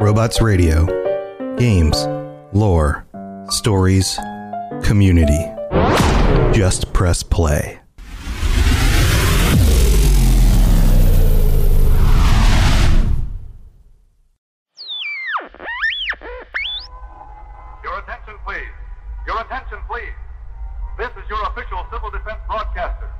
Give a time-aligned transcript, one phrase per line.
[0.00, 0.86] Robots Radio.
[1.56, 2.06] Games,
[2.52, 3.04] lore,
[3.48, 4.16] stories,
[4.84, 5.44] community.
[6.56, 7.80] Just press play.
[17.82, 18.62] Your attention, please.
[19.26, 20.14] Your attention, please.
[20.96, 23.10] This is your official civil defense broadcaster.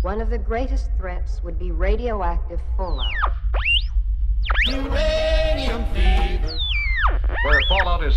[0.00, 3.19] One of the greatest threats would be radioactive fallout.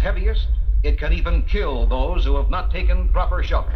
[0.03, 0.48] Heaviest,
[0.84, 3.71] it can even kill those who have not taken proper shelter.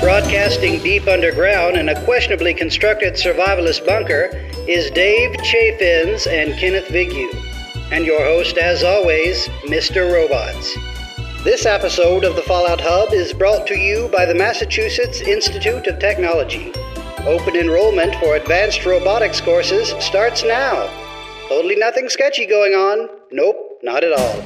[0.00, 4.30] Broadcasting deep underground in a questionably constructed survivalist bunker
[4.66, 7.47] is Dave Chaffins and Kenneth Vigu,
[7.90, 10.12] and your host, as always, Mr.
[10.12, 10.76] Robots.
[11.44, 15.98] This episode of the Fallout Hub is brought to you by the Massachusetts Institute of
[15.98, 16.72] Technology.
[17.20, 20.88] Open enrollment for advanced robotics courses starts now.
[21.48, 23.08] Totally nothing sketchy going on.
[23.32, 24.44] Nope, not at all.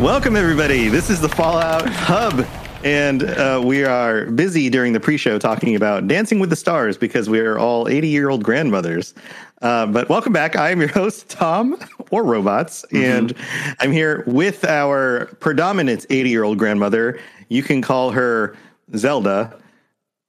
[0.00, 0.88] Welcome, everybody.
[0.88, 2.46] This is the Fallout Hub,
[2.84, 7.30] and uh, we are busy during the pre-show talking about Dancing with the Stars because
[7.30, 9.14] we are all 80-year-old grandmothers.
[9.62, 10.54] Uh, but welcome back.
[10.54, 11.78] I am your host, Tom,
[12.10, 13.32] or Robots, and
[13.80, 17.18] I'm here with our predominant 80-year-old grandmother.
[17.48, 18.54] You can call her
[18.96, 19.58] Zelda.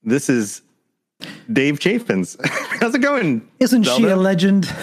[0.01, 0.61] This is
[1.51, 2.37] Dave Chafins.
[2.79, 3.45] How's it going?
[3.59, 4.73] Isn't she a legend?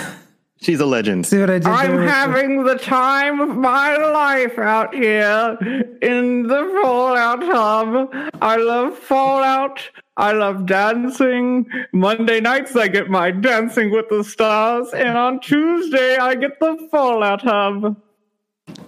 [0.64, 1.26] She's a legend.
[1.26, 2.08] See what I did I'm there?
[2.08, 5.58] having the time of my life out here
[6.00, 8.32] in the Fallout Hub.
[8.40, 9.90] I love Fallout.
[10.16, 11.66] I love dancing.
[11.92, 16.88] Monday nights I get my Dancing with the Stars, and on Tuesday I get the
[16.90, 18.00] Fallout Hub.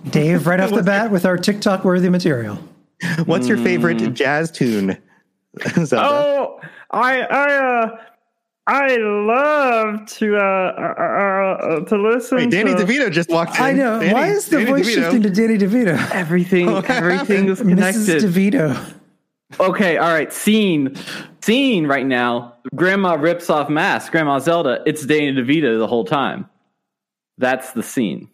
[0.08, 2.58] Dave, right off the bat with our TikTok worthy material.
[3.26, 4.96] What's your favorite jazz tune,
[5.74, 6.08] Zelda?
[6.08, 6.60] Oh,
[6.90, 7.96] I I uh
[8.68, 12.38] I love to uh, uh, uh to listen.
[12.38, 13.62] Wait, Danny to DeVito just walked in.
[13.62, 14.00] I know.
[14.00, 14.94] Danny- Why is the Danny voice DeVito.
[14.94, 16.10] shifting to Danny DeVito?
[16.10, 16.68] everything.
[16.88, 18.22] Everything is connected.
[18.22, 18.50] Mrs.
[18.50, 18.94] DeVito.
[19.60, 20.32] Okay, all right.
[20.32, 20.96] Scene,
[21.40, 22.54] scene right now.
[22.74, 24.10] Grandma rips off mask.
[24.10, 24.82] Grandma Zelda.
[24.84, 26.48] It's Danny DeVito the whole time.
[27.38, 28.28] That's the scene.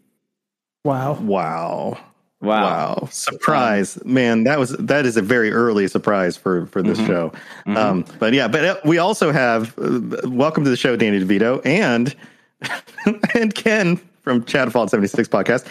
[0.85, 1.15] Wow.
[1.15, 1.99] Wow.
[2.43, 2.63] Wow.
[2.63, 3.09] Wow.
[3.11, 4.05] Surprise.
[4.05, 7.33] Man, that was that is a very early surprise for for this show.
[7.67, 11.65] Um but yeah, but uh, we also have uh, welcome to the show Danny DeVito
[11.65, 12.15] and
[13.35, 15.67] and Ken from Chat Fault 76 podcast.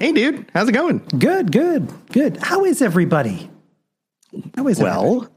[0.00, 0.98] Hey dude, how's it going?
[1.18, 2.38] Good, good, good.
[2.38, 3.50] How is everybody?
[4.56, 4.82] How is everybody?
[4.82, 5.28] Well,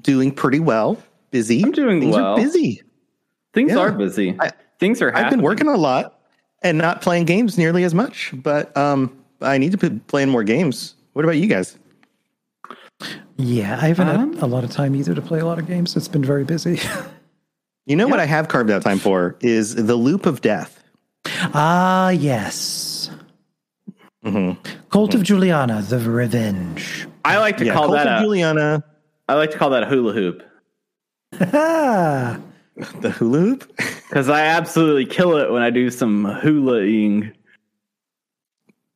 [0.00, 0.98] doing pretty well.
[1.30, 1.62] Busy.
[1.62, 2.34] I'm doing Things well.
[2.34, 2.82] Are busy.
[3.54, 3.78] Things Yeah.
[3.78, 4.36] are busy.
[4.40, 5.12] I- Things are.
[5.14, 6.20] I've been working a lot
[6.62, 10.44] and not playing games nearly as much, but um I need to be playing more
[10.44, 10.94] games.
[11.12, 11.78] What about you guys?
[13.36, 15.66] Yeah, I haven't Um, had a lot of time either to play a lot of
[15.66, 15.96] games.
[15.96, 16.80] It's been very busy.
[17.86, 20.84] You know what I have carved out time for is the loop of death.
[21.54, 23.10] ah, yes.
[24.22, 24.60] Mm-hmm.
[24.90, 27.08] Cult of Julianna, The Revenge.
[27.24, 28.06] I like to Yeah, call Cult that.
[28.06, 28.84] of A, Julianna,
[29.26, 30.42] I like to call that a hula hoop
[31.40, 32.38] Ah,
[33.00, 33.72] the hula hoop.
[33.76, 37.32] because I absolutely kill it when I do some hulaing.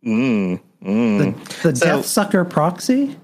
[0.05, 1.19] Mm, mm.
[1.63, 3.17] the, the So- Death Sucker proxy?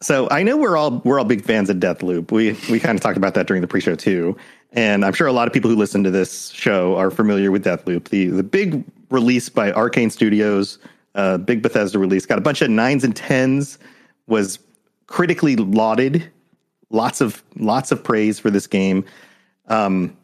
[0.00, 2.30] So I know we're all we're all big fans of Deathloop.
[2.30, 4.36] We we kind of talked about that during the pre-show too,
[4.72, 7.64] and I'm sure a lot of people who listen to this show are familiar with
[7.64, 8.08] Deathloop.
[8.08, 10.78] The the big release by Arkane Studios,
[11.14, 13.78] uh, big Bethesda release, got a bunch of nines and tens,
[14.26, 14.58] was
[15.06, 16.30] critically lauded,
[16.90, 19.02] lots of lots of praise for this game.
[19.68, 20.14] Um,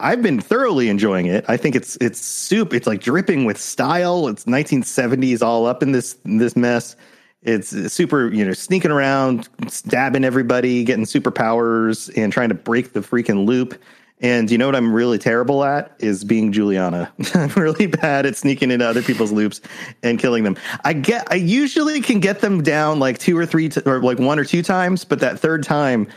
[0.00, 1.44] I've been thoroughly enjoying it.
[1.48, 2.72] I think it's it's soup.
[2.72, 4.28] It's like dripping with style.
[4.28, 6.96] It's 1970s all up in this in this mess.
[7.42, 13.00] It's super, you know, sneaking around, stabbing everybody, getting superpowers, and trying to break the
[13.00, 13.80] freaking loop.
[14.20, 17.12] And you know what I'm really terrible at is being Julianna.
[17.34, 19.60] I'm really bad at sneaking into other people's loops
[20.02, 20.56] and killing them.
[20.84, 24.18] I get, I usually can get them down like two or three, t- or like
[24.18, 26.08] one or two times, but that third time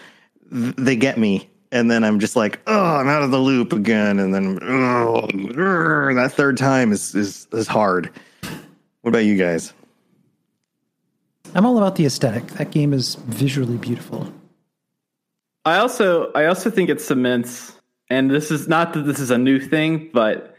[0.51, 1.50] th- they get me.
[1.71, 4.19] And then I'm just like, oh, I'm out of the loop again.
[4.19, 8.11] And then oh, that third time is, is is hard.
[9.01, 9.73] What about you guys?
[11.55, 12.47] I'm all about the aesthetic.
[12.47, 14.31] That game is visually beautiful.
[15.65, 17.73] I also I also think it cements,
[18.09, 20.55] and this is not that this is a new thing, but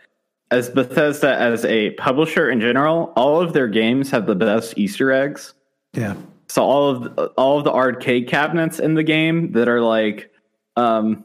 [0.50, 5.10] as Bethesda as a publisher in general, all of their games have the best Easter
[5.10, 5.54] eggs.
[5.94, 6.14] Yeah.
[6.48, 10.30] So all of the, all of the arcade cabinets in the game that are like
[10.76, 11.24] um,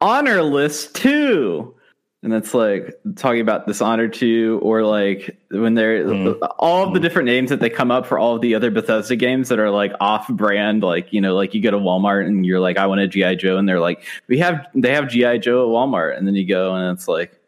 [0.00, 1.74] honor list two,
[2.22, 6.38] and that's like talking about Dishonored two, or like when they're Mm.
[6.58, 9.16] all of the different names that they come up for all of the other Bethesda
[9.16, 12.44] games that are like off brand, like you know, like you go to Walmart and
[12.44, 15.38] you're like, I want a GI Joe, and they're like, we have they have GI
[15.38, 17.38] Joe at Walmart, and then you go and it's like,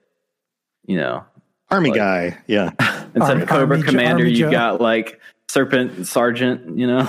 [0.87, 1.25] you know,
[1.71, 2.39] Army Like- guy.
[2.47, 2.71] Yeah.
[3.15, 4.51] instead Army- of Cobra Army Commander, Army you Joe.
[4.51, 5.21] got like
[5.51, 7.09] Serpent Sergeant, you know.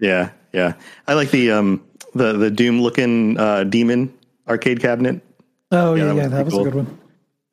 [0.00, 0.30] Yeah.
[0.52, 0.74] Yeah.
[1.06, 1.84] I like the um
[2.18, 4.12] the the Doom looking uh demon
[4.48, 5.20] arcade cabinet.
[5.70, 6.98] Oh Yeah, yeah, that yeah, was that was pretty a good one.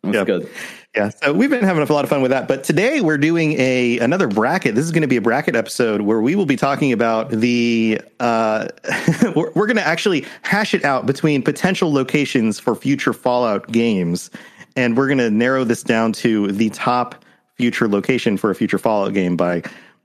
[0.03, 0.23] That's Yeah.
[0.25, 0.49] good.
[0.95, 2.47] Yeah, so we've been having a lot of fun with that.
[2.47, 4.75] But today we're doing a another bracket.
[4.75, 7.99] This is going to be a bracket episode where we will be talking about the.
[8.21, 8.67] Uh,
[9.35, 14.31] we're we're going to actually hash it out between potential locations for future Fallout games,
[14.77, 17.25] and we're going to narrow this down to the top
[17.55, 19.63] future location for a future Fallout game by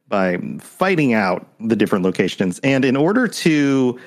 [0.08, 2.58] by fighting out the different locations.
[2.64, 4.00] And in order to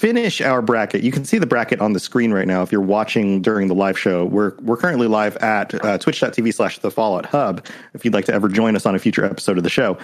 [0.00, 2.80] finish our bracket, you can see the bracket on the screen right now if you're
[2.80, 4.24] watching during the live show.
[4.24, 8.32] We're we're currently live at uh, twitch.tv slash the Fallout Hub if you'd like to
[8.32, 9.98] ever join us on a future episode of the show.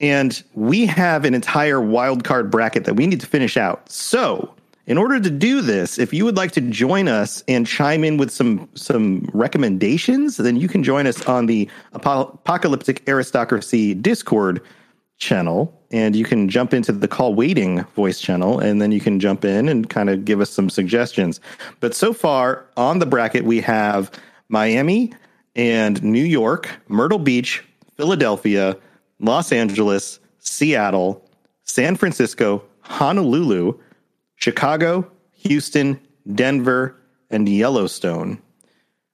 [0.00, 3.88] And we have an entire wildcard bracket that we need to finish out.
[3.88, 4.52] So,
[4.86, 8.16] in order to do this, if you would like to join us and chime in
[8.16, 14.60] with some some recommendations, then you can join us on the Apo- Apocalyptic Aristocracy Discord
[15.20, 19.20] channel and you can jump into the call waiting voice channel and then you can
[19.20, 21.40] jump in and kind of give us some suggestions.
[21.78, 24.10] But so far on the bracket, we have
[24.48, 25.12] Miami
[25.54, 27.62] and New York, Myrtle Beach,
[27.96, 28.76] Philadelphia,
[29.20, 31.24] Los Angeles, Seattle,
[31.64, 33.78] San Francisco, Honolulu,
[34.36, 36.00] Chicago, Houston,
[36.34, 36.96] Denver,
[37.28, 38.40] and Yellowstone.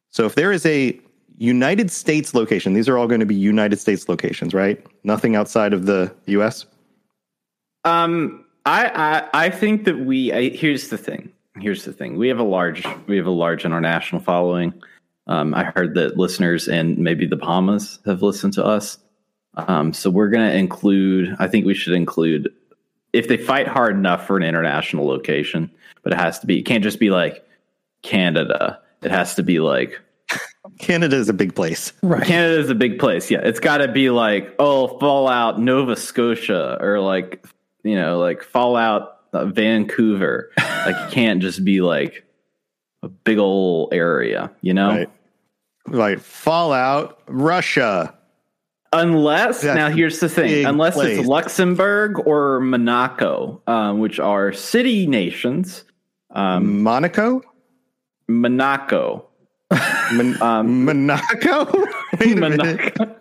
[0.08, 0.98] So if there is a
[1.38, 4.84] United States location, these are all going to be United States locations, right?
[5.04, 6.66] Nothing outside of the US.
[7.84, 8.88] Um, I,
[9.34, 10.32] I I think that we.
[10.32, 11.32] I, here's the thing.
[11.60, 12.16] Here's the thing.
[12.16, 14.74] We have a large we have a large international following.
[15.28, 18.98] Um, I heard that listeners and maybe the Bahamas have listened to us.
[19.56, 21.34] Um, so we're going to include.
[21.38, 22.52] I think we should include
[23.12, 25.70] if they fight hard enough for an international location,
[26.02, 26.58] but it has to be.
[26.58, 27.46] It can't just be like
[28.02, 28.80] Canada.
[29.02, 30.00] It has to be like
[30.78, 31.92] Canada is a big place.
[32.02, 32.26] Right.
[32.26, 33.30] Canada is a big place.
[33.30, 37.44] Yeah, it's got to be like oh Fallout Nova Scotia or like
[37.82, 40.50] you know like Fallout uh, Vancouver.
[40.58, 42.24] like it can't just be like
[43.02, 44.90] a big old area, you know.
[44.90, 45.10] Right.
[45.88, 48.12] Like Fallout, Russia.
[48.92, 51.18] Unless That's now here's the thing, unless place.
[51.18, 55.84] it's Luxembourg or Monaco, um, which are city nations.
[56.30, 57.42] Um, Monaco?
[58.28, 59.26] Monaco,
[60.12, 61.64] Mon- um, Monaco?
[62.20, 62.58] Wait a minute.
[62.98, 63.16] Monaco.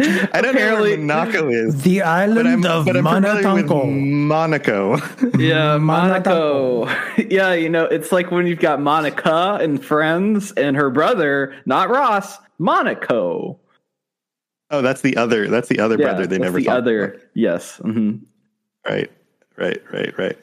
[0.00, 1.82] I don't Apparently- know where Monaco is.
[1.82, 3.86] The But island I'm, of but I'm familiar with Monaco.
[3.86, 4.96] Monaco.
[5.38, 6.84] Yeah, Monaco.
[6.86, 7.22] Monaco.
[7.30, 11.90] yeah, you know, it's like when you've got Monica and friends and her brother, not
[11.90, 13.58] Ross, Monaco.
[14.70, 15.48] oh, that's the other.
[15.48, 17.04] That's the other Yeah, brother they that's never the talked other.
[17.04, 17.20] about.
[17.34, 17.76] Yes.
[17.78, 18.16] hmm
[18.88, 19.10] Right.
[19.56, 20.38] Right, right, right.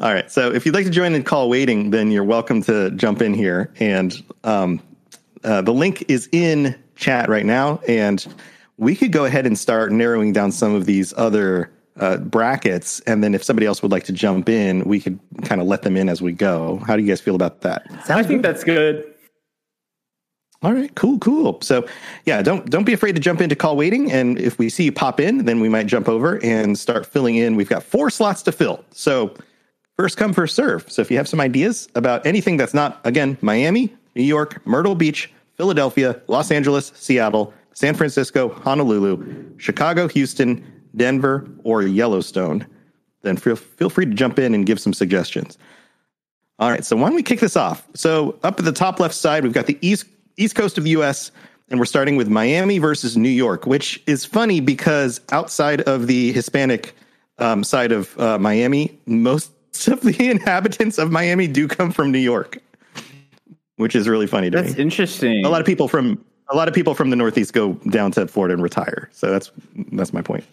[0.00, 0.30] All right.
[0.30, 3.32] So if you'd like to join in call waiting, then you're welcome to jump in
[3.32, 3.72] here.
[3.80, 4.82] And um,
[5.44, 7.80] uh, the link is in chat right now.
[7.88, 8.26] And
[8.76, 13.00] we could go ahead and start narrowing down some of these other uh, brackets.
[13.00, 15.82] And then if somebody else would like to jump in, we could kind of let
[15.82, 16.78] them in as we go.
[16.86, 17.86] How do you guys feel about that?
[18.08, 18.42] I think good.
[18.42, 19.14] that's good.
[20.60, 21.60] All right, cool, cool.
[21.60, 21.86] So,
[22.24, 24.92] yeah, don't don't be afraid to jump into call waiting, and if we see you
[24.92, 27.54] pop in, then we might jump over and start filling in.
[27.54, 29.32] We've got four slots to fill, so
[29.96, 30.90] first come, first serve.
[30.90, 34.96] So, if you have some ideas about anything that's not again Miami, New York, Myrtle
[34.96, 40.64] Beach, Philadelphia, Los Angeles, Seattle, San Francisco, Honolulu, Chicago, Houston,
[40.96, 42.66] Denver, or Yellowstone,
[43.22, 45.56] then feel feel free to jump in and give some suggestions.
[46.58, 47.86] All right, so why don't we kick this off?
[47.94, 50.06] So up at the top left side, we've got the east
[50.36, 51.30] east coast of the U.S.
[51.68, 56.32] and we're starting with Miami versus New York, which is funny because outside of the
[56.32, 56.96] Hispanic
[57.38, 59.52] um, side of uh, Miami, most
[59.86, 62.58] of the inhabitants of Miami do come from New York,
[63.78, 64.82] which is really funny to That's me.
[64.82, 65.44] interesting.
[65.44, 68.26] A lot of people from a lot of people from the Northeast go down to
[68.28, 69.08] Florida and retire.
[69.12, 69.50] So that's
[69.92, 70.44] that's my point.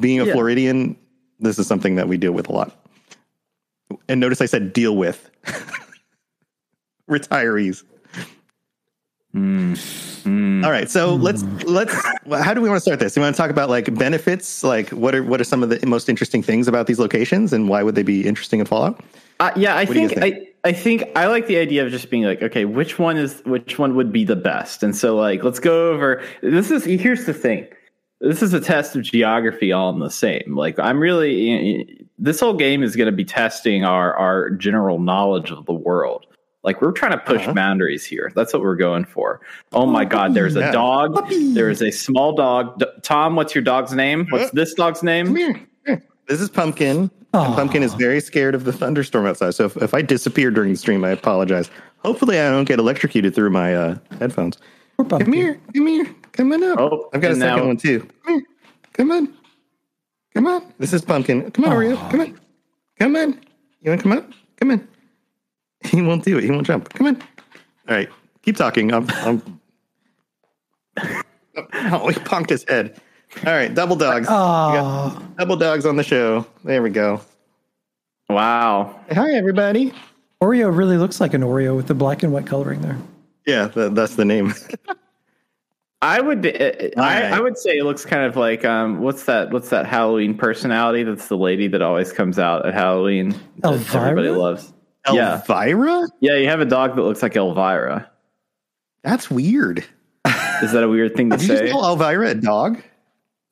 [0.00, 0.32] Being a Yeah.
[0.32, 0.96] Floridian,
[1.40, 2.76] this is something that we deal with a lot.
[4.08, 5.30] And notice I said deal with
[7.10, 7.82] retirees.
[10.64, 11.94] All right, so let's let's.
[12.42, 13.14] How do we want to start this?
[13.14, 14.64] You want to talk about like benefits?
[14.64, 17.68] Like what are what are some of the most interesting things about these locations, and
[17.68, 18.98] why would they be interesting in Fallout?
[19.38, 20.22] Uh, yeah, I do think, think?
[20.24, 23.40] I I think I like the idea of just being like, okay, which one is
[23.44, 24.82] which one would be the best?
[24.82, 26.22] And so like, let's go over.
[26.42, 27.66] This is here's the thing.
[28.20, 30.54] this is a test of geography all in the same.
[30.56, 35.50] Like I'm really this whole game is going to be testing our our general knowledge
[35.50, 36.26] of the world.
[36.64, 37.52] Like we're trying to push Uh-huh.
[37.54, 38.32] boundaries here.
[38.34, 39.40] That's what we're going for.
[39.72, 41.28] Oh my god, there's a dog.
[41.54, 42.80] There is a small dog.
[42.80, 44.26] D- Tom, what's your dog's name?
[44.30, 45.32] What's this dog's name?
[46.28, 47.08] This is Pumpkin.
[47.36, 47.44] Aw.
[47.44, 49.50] And Pumpkin is very scared of the thunderstorm outside.
[49.54, 51.70] So if, if I disappear during the stream, I apologize.
[51.98, 54.56] Hopefully, I don't get electrocuted through my uh, headphones.
[54.96, 55.26] Poor pumpkin.
[55.26, 55.60] Come here.
[55.74, 56.14] Come here.
[56.32, 56.78] Come on up.
[56.78, 58.08] Oh, I've got a and second now- one too.
[58.24, 58.42] Come here.
[58.94, 59.34] Come on.
[60.34, 60.72] Come on.
[60.78, 61.50] This is Pumpkin.
[61.50, 62.10] Come on, Oreo.
[62.10, 62.40] Come on.
[62.98, 63.40] Come on.
[63.80, 64.30] You want to come up?
[64.58, 64.88] Come on.
[65.84, 66.44] He won't do it.
[66.44, 66.92] He won't jump.
[66.94, 67.22] Come on.
[67.88, 68.08] All right.
[68.42, 68.92] Keep talking.
[68.92, 69.06] I'm.
[69.10, 69.60] I'm
[70.98, 73.00] oh, he punked his head.
[73.46, 73.72] All right.
[73.74, 74.26] Double dogs.
[74.30, 76.46] Oh, Double dogs on the show.
[76.64, 77.20] There we go.
[78.28, 78.98] Wow.
[79.12, 79.92] Hi, everybody.
[80.42, 82.98] Oreo really looks like an Oreo with the black and white coloring there.
[83.46, 84.52] Yeah, th- that's the name.
[86.02, 86.90] I would uh, I,
[87.22, 87.32] right.
[87.32, 91.02] I would say it looks kind of like um what's that what's that Halloween personality
[91.04, 93.30] that's the lady that always comes out at Halloween
[93.60, 94.10] that Elvira?
[94.10, 94.72] everybody loves.
[95.08, 96.02] Elvira?
[96.20, 98.10] Yeah, you have a dog that looks like Elvira.
[99.04, 99.84] That's weird.
[100.62, 101.60] Is that a weird thing to Did you say?
[101.62, 102.82] just call Elvira a dog?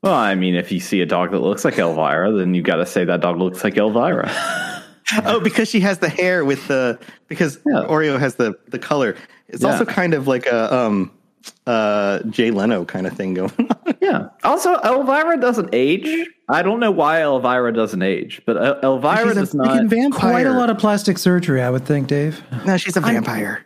[0.04, 2.76] Well, I mean, if you see a dog that looks like Elvira, then you've got
[2.76, 4.30] to say that dog looks like Elvira.
[5.26, 7.84] Oh, because she has the hair with the because Yeah.
[7.86, 9.14] Oreo has the the color.
[9.48, 9.72] It's Yeah.
[9.72, 11.12] also kind of like a um
[11.66, 13.94] uh Jay Leno kind of thing going on.
[14.00, 14.28] Yeah.
[14.42, 16.26] Also, Elvira doesn't age.
[16.48, 19.84] I don't know why Elvira doesn't age, but El- Elvira She's a does not.
[19.84, 20.30] vampire.
[20.30, 22.42] Quite a lot of plastic surgery, I would think, Dave.
[22.64, 23.62] No, she's a vampire.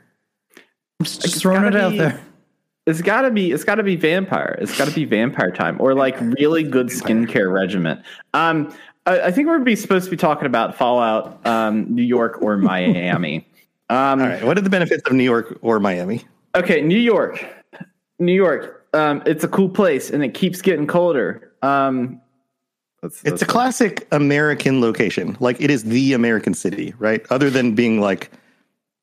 [0.98, 2.20] I'm just throwing it gotta out be- there.
[2.88, 3.52] It's got to be.
[3.52, 4.58] It's got to be vampire.
[4.62, 8.02] It's got to be vampire time, or like really good skincare regimen.
[8.32, 12.40] Um, I, I think we're be supposed to be talking about Fallout, um, New York
[12.40, 13.46] or Miami.
[13.90, 14.42] Um, All right.
[14.42, 16.24] What are the benefits of New York or Miami?
[16.54, 17.44] Okay, New York,
[18.18, 18.86] New York.
[18.94, 21.52] Um, it's a cool place, and it keeps getting colder.
[21.60, 22.22] Um,
[23.02, 25.36] that's, It's a that's- classic American location.
[25.40, 27.24] Like it is the American city, right?
[27.30, 28.30] Other than being like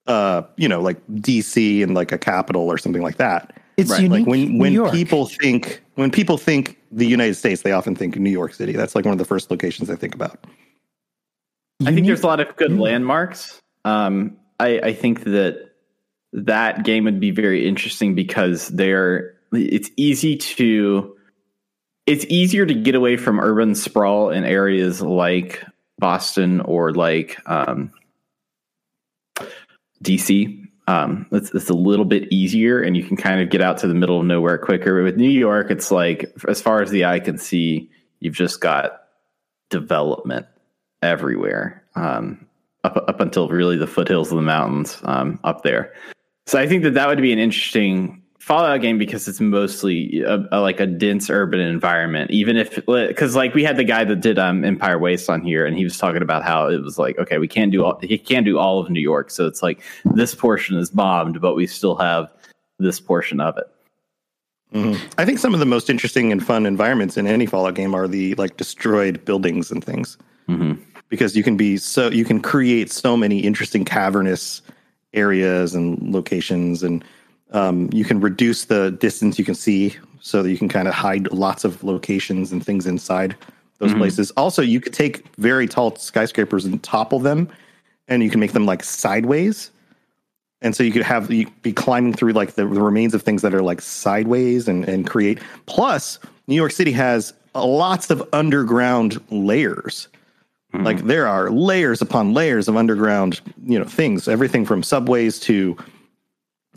[0.08, 3.55] uh, you know, like DC and like a capital or something like that.
[3.78, 4.04] It's Right.
[4.04, 4.20] unique.
[4.20, 4.94] Like when New when York.
[4.94, 8.72] people think when people think the United States, they often think New York City.
[8.74, 10.46] That's like one of the first locations they think about.
[11.86, 13.62] I think there's a lot of good landmarks.
[13.84, 15.72] Um, I, I think that
[16.32, 21.16] that game would be very interesting because they're it's easy to
[22.06, 25.64] it's easier to get away from urban sprawl in areas like
[26.00, 27.92] Boston or like um,
[30.04, 30.65] DC.
[30.88, 33.88] Um, it's, it's a little bit easier, and you can kind of get out to
[33.88, 35.00] the middle of nowhere quicker.
[35.00, 37.90] But With New York, it's like as far as the eye can see,
[38.20, 39.02] you've just got
[39.70, 40.46] development
[41.02, 42.46] everywhere um,
[42.84, 45.94] up up until really the foothills of the mountains um, up there.
[46.46, 50.38] So I think that that would be an interesting Fallout game because it's mostly a,
[50.52, 52.30] a, like a dense urban environment.
[52.30, 55.66] Even if because like we had the guy that did um, Empire Waste on here,
[55.66, 58.20] and he was talking about how it was like okay, we can't do all, he
[58.20, 59.82] can't do all of New York, so it's like
[60.14, 62.32] this portion is bombed, but we still have
[62.78, 63.66] this portion of it.
[65.18, 68.08] I think some of the most interesting and fun environments in any Fallout game are
[68.08, 70.20] the like destroyed buildings and things.
[70.48, 70.78] Mhm.
[71.10, 74.62] Because you can be so you can create so many interesting cavernous
[75.16, 77.04] areas and locations and
[77.56, 80.94] um, you can reduce the distance you can see so that you can kind of
[80.94, 83.36] hide lots of locations and things inside
[83.78, 84.32] those places.
[84.32, 87.50] Also, you could take very tall skyscrapers and topple them
[88.08, 89.72] and you can make them like sideways.
[90.62, 93.42] And so you could have you be climbing through like the, the remains of things
[93.42, 95.40] that are like sideways and and create.
[95.66, 100.08] Plus new york city has lots of underground layers.
[100.74, 104.28] Like there are layers upon layers of underground you know things.
[104.28, 105.78] Everything from subways to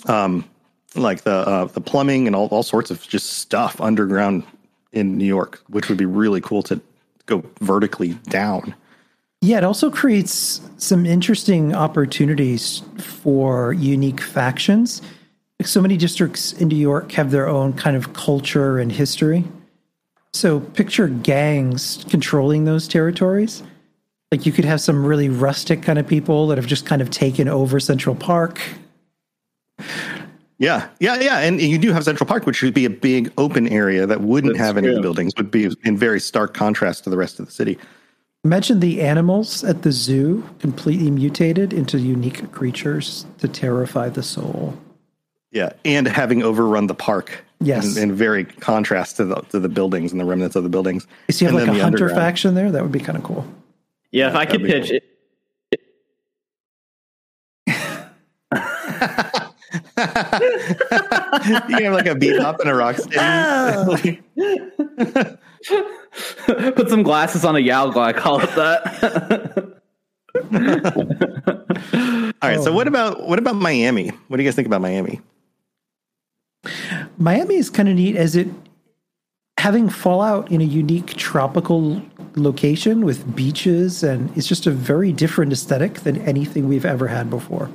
[0.06, 0.44] um
[0.94, 4.42] like the uh, the plumbing and all, all sorts of just stuff underground
[4.92, 6.80] in new york which would be really cool to
[7.26, 8.74] go vertically down
[9.40, 15.00] Yeah, it also creates some interesting opportunities for unique factions.
[15.62, 19.44] So many districts in New York have their own kind of culture and history.
[20.32, 23.62] So picture gangs controlling those territories.
[24.32, 27.10] Like you could have some really rustic kind of people that have just kind of
[27.10, 28.60] taken over Central Park.
[30.58, 33.68] Yeah, yeah, yeah, and you do have Central Park, which would be a big open
[33.68, 35.00] area that wouldn't That's have any true.
[35.00, 35.32] buildings.
[35.36, 37.78] Would be in very stark contrast to the rest of the city.
[38.44, 44.76] Imagine the animals at the zoo completely mutated into unique creatures to terrify the soul.
[45.52, 47.44] Yeah, and having overrun the park.
[47.60, 47.96] Yes.
[47.96, 51.06] in, in very contrast to the to the buildings and the remnants of the buildings.
[51.26, 52.70] You see, you have And like a the hunter faction there.
[52.70, 53.46] That would be kind of cool.
[54.12, 55.04] Yeah, if I could that'd be pitch it.
[59.98, 64.22] you can have like a Bebop and a Rocksteady.
[66.76, 68.06] Put some glasses on a Yao Guai.
[68.06, 69.74] I call it that.
[72.42, 72.62] All right.
[72.62, 72.90] So what oh.
[72.90, 74.10] about what about Miami?
[74.28, 75.20] What do you guys think about Miami?
[77.16, 78.46] Miami is kind of neat as it
[79.58, 82.00] having Fallout in a unique tropical
[82.36, 87.28] location with beaches and it's just a very different aesthetic than anything we've ever had
[87.28, 87.68] before.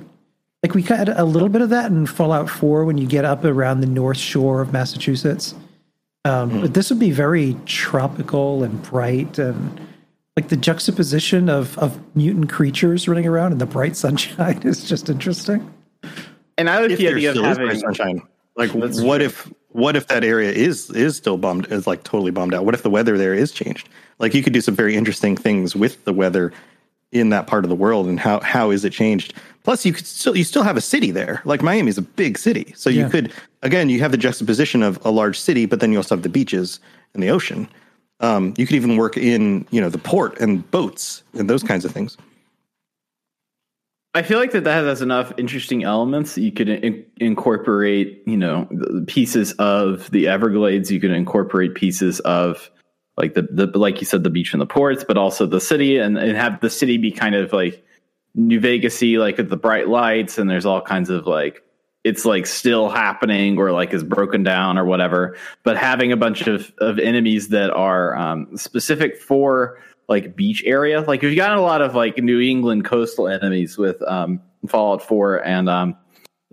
[0.63, 3.43] Like we had a little bit of that in Fallout 4 when you get up
[3.43, 5.53] around the north shore of Massachusetts.
[6.25, 9.79] Um, But this would be very tropical and bright and
[10.37, 15.09] like the juxtaposition of, of mutant creatures running around in the bright sunshine is just
[15.09, 15.69] interesting.
[16.57, 18.21] and I like If the idea of having sunshine,
[18.55, 19.25] like That's what true.
[19.27, 22.63] if what if that area is is still bombed is like totally bombed out?
[22.63, 23.89] What if the weather there is changed?
[24.19, 26.53] Like you could do some very interesting things with the weather
[27.13, 29.33] in that part of the world and how how is it changed?
[29.63, 31.41] Plus, you could still you still have a city there.
[31.45, 34.99] Like Miami is a big city, so you could again you have the juxtaposition of
[35.05, 36.79] a large city, but then you also have the beaches
[37.13, 37.69] and the ocean.
[38.19, 41.85] Um, you could even work in you know the port and boats and those kinds
[41.85, 42.17] of things.
[44.15, 48.37] I feel like that that has enough interesting elements that you could in- incorporate, you
[48.37, 50.91] know, the pieces of the Everglades.
[50.91, 52.69] You could incorporate pieces of
[53.17, 55.97] like the, the like you said, the beach and the ports, but also the city,
[55.97, 57.85] and, and have the city be kind of like
[58.35, 61.63] New Vegasy, like with the bright lights, and there's all kinds of like
[62.03, 65.37] it's like still happening or like is broken down or whatever.
[65.63, 69.77] But having a bunch of of enemies that are um, specific for
[70.09, 71.01] like beach area.
[71.01, 75.45] Like we've got a lot of like New England coastal enemies with um, Fallout 4
[75.45, 75.95] and um,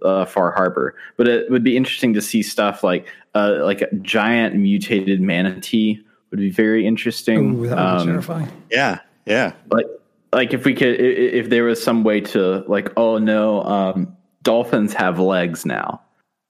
[0.03, 3.95] uh, Far Harbor, but it would be interesting to see stuff like uh, like a
[3.97, 7.55] giant mutated manatee would be very interesting.
[7.61, 8.49] Ooh, that would be Um, terrifying.
[8.71, 9.53] Yeah, yeah.
[9.71, 9.87] like
[10.33, 13.63] like if we could i- i- if there was some way to like oh no
[13.65, 16.01] um, dolphins have legs now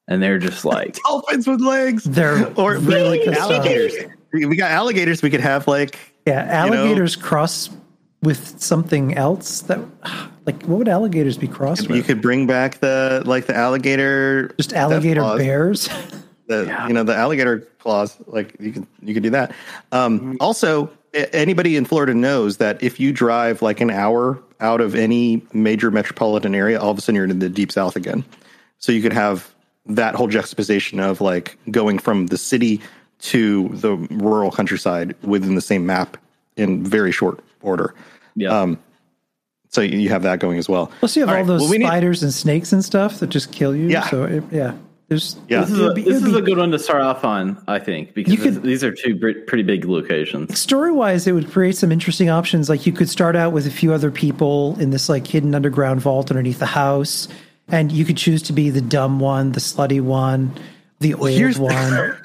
[0.06, 2.04] and they're just like Dolphins with legs.
[2.04, 3.94] They're or really like alligators.
[4.32, 5.22] We we got alligators.
[5.22, 6.76] We could have like Yeah, you know?
[6.76, 7.70] alligators cross
[8.22, 9.78] with something else that
[10.46, 11.96] like what would alligators be crossed with?
[11.96, 15.88] you could bring back the like the alligator, just alligator bears.
[16.50, 18.16] The you know the alligator claws.
[18.26, 19.52] Like you could you could do that.
[19.92, 24.94] Um, also, anybody in Florida knows that if you drive like an hour out of
[24.96, 28.24] any major metropolitan area, all of a sudden you're in the deep south again.
[28.78, 29.54] So you could have
[29.86, 32.80] that whole juxtaposition of like going from the city
[33.20, 36.16] to the rural countryside within the same map
[36.56, 37.94] in very short order.
[38.34, 38.78] yeah Um,
[39.68, 40.90] So you have that going as well.
[40.98, 43.28] Plus, you have all, right, those well, we need- spiders and snakes and stuff that
[43.28, 43.86] just kill you.
[43.88, 44.08] Yeah.
[44.10, 44.74] So it, yeah,
[45.11, 45.61] there's Yeah.
[45.62, 47.62] this is, a, be- this it would is a good one to start off on
[47.68, 51.51] i think because You could- these are two pretty big locations story wise, it would
[51.51, 52.68] create some interesting options.
[52.70, 56.01] Like you could start out with a few other people in this like hidden underground
[56.01, 57.29] vault underneath the house,
[57.68, 60.53] and you could choose to be the dumb one, the slutty one,
[61.01, 62.16] the old here's the- one,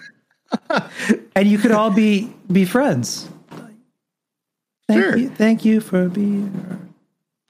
[1.35, 3.27] and you could all be be friends.
[4.87, 5.17] Thank Sure.
[5.17, 6.93] you, thank you for being.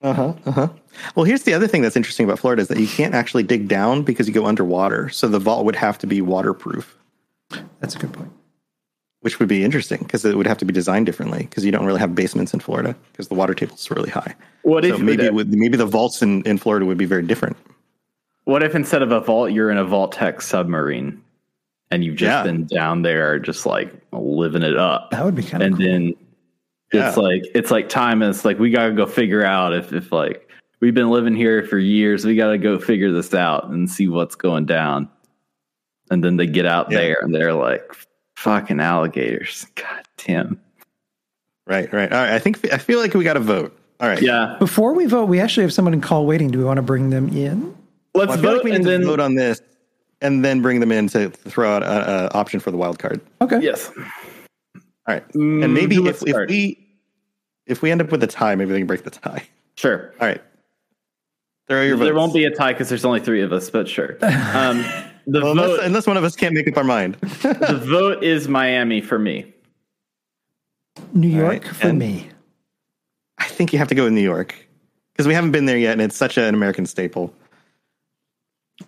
[0.02, 0.34] Uh huh.
[0.46, 0.68] Uh huh.
[1.16, 3.68] Well, here's the other thing that's interesting about Florida is that you can't actually dig
[3.68, 5.10] down because you go underwater.
[5.10, 6.98] So the vault would have to be waterproof,
[7.80, 8.32] That's a good point.
[9.22, 11.86] which would be interesting because it would have to be designed differently because you don't
[11.86, 14.36] really have basements in Florida because the water table is really high.
[14.64, 17.24] what So if maybe it would, maybe the vaults in, in Florida would be very
[17.24, 17.58] different.
[18.46, 21.22] what if instead of a vault you're in a Vault-Tec submarine
[21.92, 22.44] and you've just Yeah.
[22.44, 25.86] been down there just like living it up That would be kind of and cool.
[25.86, 26.14] then
[26.92, 27.24] it's Yeah.
[27.24, 30.45] like it's like time and it's like we gotta go figure out if if like
[30.86, 34.36] we've been living here for years we gotta go figure this out and see what's
[34.36, 35.10] going down
[36.12, 37.00] and then they get out Yeah.
[37.00, 37.82] there and they're like
[38.38, 40.60] fucking alligators god damn
[41.68, 41.92] Right.
[41.92, 42.14] Right.
[42.14, 42.32] All right.
[42.32, 43.76] I think I feel like we got to vote.
[44.00, 44.22] All right.
[44.22, 46.52] yeah Before we vote, we actually have someone in call waiting.
[46.52, 47.76] Do we want to bring them in?
[48.14, 49.62] let's Well, vote like we need and to then vote on this
[50.22, 53.20] and then bring them in to throw out an option for the wild card.
[53.42, 53.62] Okay.
[53.62, 54.04] yes All
[55.08, 55.28] right.
[55.30, 56.88] Mm, and maybe who if, if we
[57.66, 59.42] if we end up with a tie, maybe they can break the tie.
[59.76, 60.44] sure All right.
[61.68, 62.06] Throw your votes.
[62.08, 64.84] there won't be a tie because there's only three of us but sure um
[65.28, 67.16] the Well, vote unless, unless one of us can't make up our mind.
[67.16, 69.52] the vote is miami for me
[71.14, 72.30] New York right, for me.
[73.38, 74.56] I think you have to go in New York
[75.14, 77.34] because we haven't been there yet, and it's such an American staple.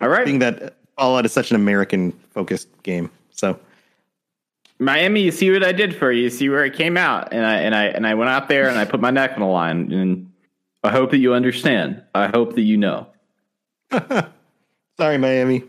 [0.00, 3.58] all right Being that Fallout is such an American focused game, so
[4.80, 6.22] Miami, you see what I did for you.
[6.24, 8.68] You see where it came out, and I and I and I went out there
[8.68, 9.92] and I put my neck on the line.
[9.92, 10.30] And
[10.84, 12.02] I hope that you understand.
[12.14, 13.08] I hope that you know.
[14.96, 15.64] sorry, Miami.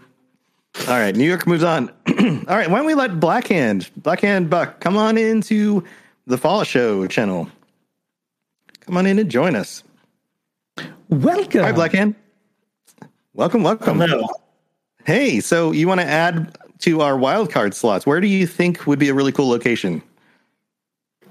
[0.88, 1.89] All right, New York moves on.
[2.08, 5.84] All right, why don't we let Blackhand, Blackhand Buck, come on into
[6.28, 7.50] the Fall Show channel?
[8.82, 9.84] Come on in and join us.
[11.10, 11.62] Welcome.
[11.62, 12.15] Hi, Blackhand.
[13.34, 14.00] Welcome, welcome.
[14.00, 14.28] Hello.
[15.06, 18.06] Hey, so you want to add to our wild card slots?
[18.06, 20.02] Where do you think would be a really cool location?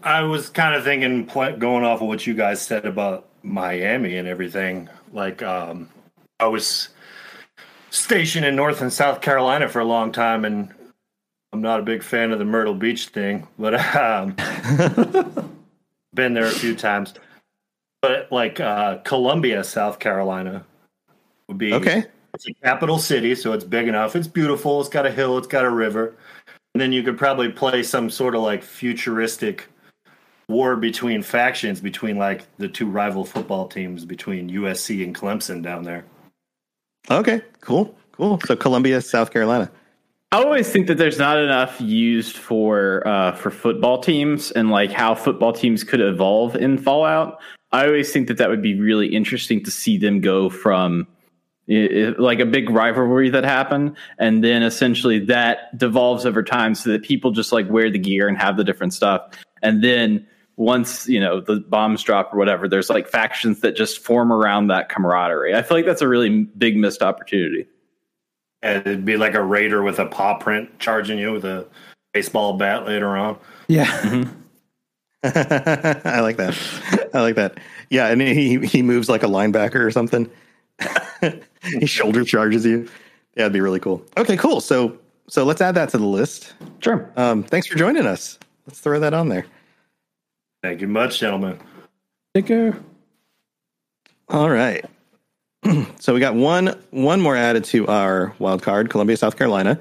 [0.02, 1.26] I was kind of thinking,
[1.58, 4.88] going off of what you guys said about Miami and everything.
[5.12, 5.88] Like, um,
[6.40, 6.90] I was
[7.90, 10.72] stationed in North and South Carolina for a long time, and
[11.52, 14.36] I'm not a big fan of the Myrtle Beach thing, but um,
[16.14, 17.14] been there a few times.
[18.02, 20.64] But like uh, Columbia, South Carolina,
[21.48, 22.04] would be Okay.
[22.34, 24.14] It's a capital city, so it's big enough.
[24.14, 24.80] It's beautiful.
[24.80, 25.38] It's got a hill.
[25.38, 26.14] It's got a river,
[26.74, 29.66] and then you could probably play some sort of like futuristic
[30.48, 35.82] war between factions between like the two rival football teams between USC and Clemson down
[35.84, 36.04] there.
[37.10, 38.40] Okay, cool, cool.
[38.46, 39.70] So Columbia, South Carolina.
[40.32, 44.90] I always think that there's not enough used for uh, for football teams and like
[44.90, 47.38] how football teams could evolve in Fallout.
[47.72, 51.06] I always think that that would be really interesting to see them go from
[51.70, 56.74] i- i- like a big rivalry that happened, and then essentially that devolves over time
[56.74, 59.22] so that people just like wear the gear and have the different stuff,
[59.62, 60.26] and then
[60.58, 64.66] once you know the bombs drop or whatever, there's like factions that just form around
[64.66, 65.54] that camaraderie.
[65.54, 67.66] I feel like that's a really big missed opportunity.
[68.60, 71.64] And it'd be like a raider with a paw print charging you with a
[72.12, 73.38] baseball bat later on.
[73.68, 73.86] Yeah.
[75.22, 77.10] I like that.
[77.14, 77.58] I like that.
[77.88, 80.28] Yeah, and he he moves like a linebacker or something.
[81.62, 82.88] he shoulder charges you.
[83.36, 84.04] Yeah, that'd be really cool.
[84.16, 84.60] Okay, cool.
[84.60, 86.54] So so let's add that to the list.
[86.80, 87.08] Sure.
[87.16, 88.40] Um, thanks for joining us.
[88.66, 89.46] Let's throw that on there.
[90.62, 91.58] Thank you much, gentlemen.
[92.34, 92.78] Take care.
[94.28, 94.84] All right.
[95.98, 99.80] so we got one one more added to our wild card, Columbia, South Carolina.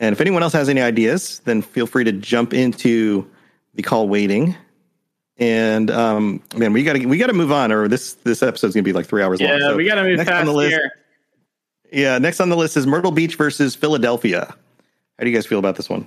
[0.00, 3.28] And if anyone else has any ideas, then feel free to jump into
[3.74, 4.56] the call waiting.
[5.36, 8.92] And um, man, we gotta we gotta move on, or this this episode's gonna be
[8.92, 9.50] like three hours long.
[9.50, 10.92] Yeah, So we got to move next on the list, here.
[11.92, 14.54] Yeah, next on the list is Myrtle Beach versus Philadelphia.
[15.18, 16.06] How do you guys feel about this one?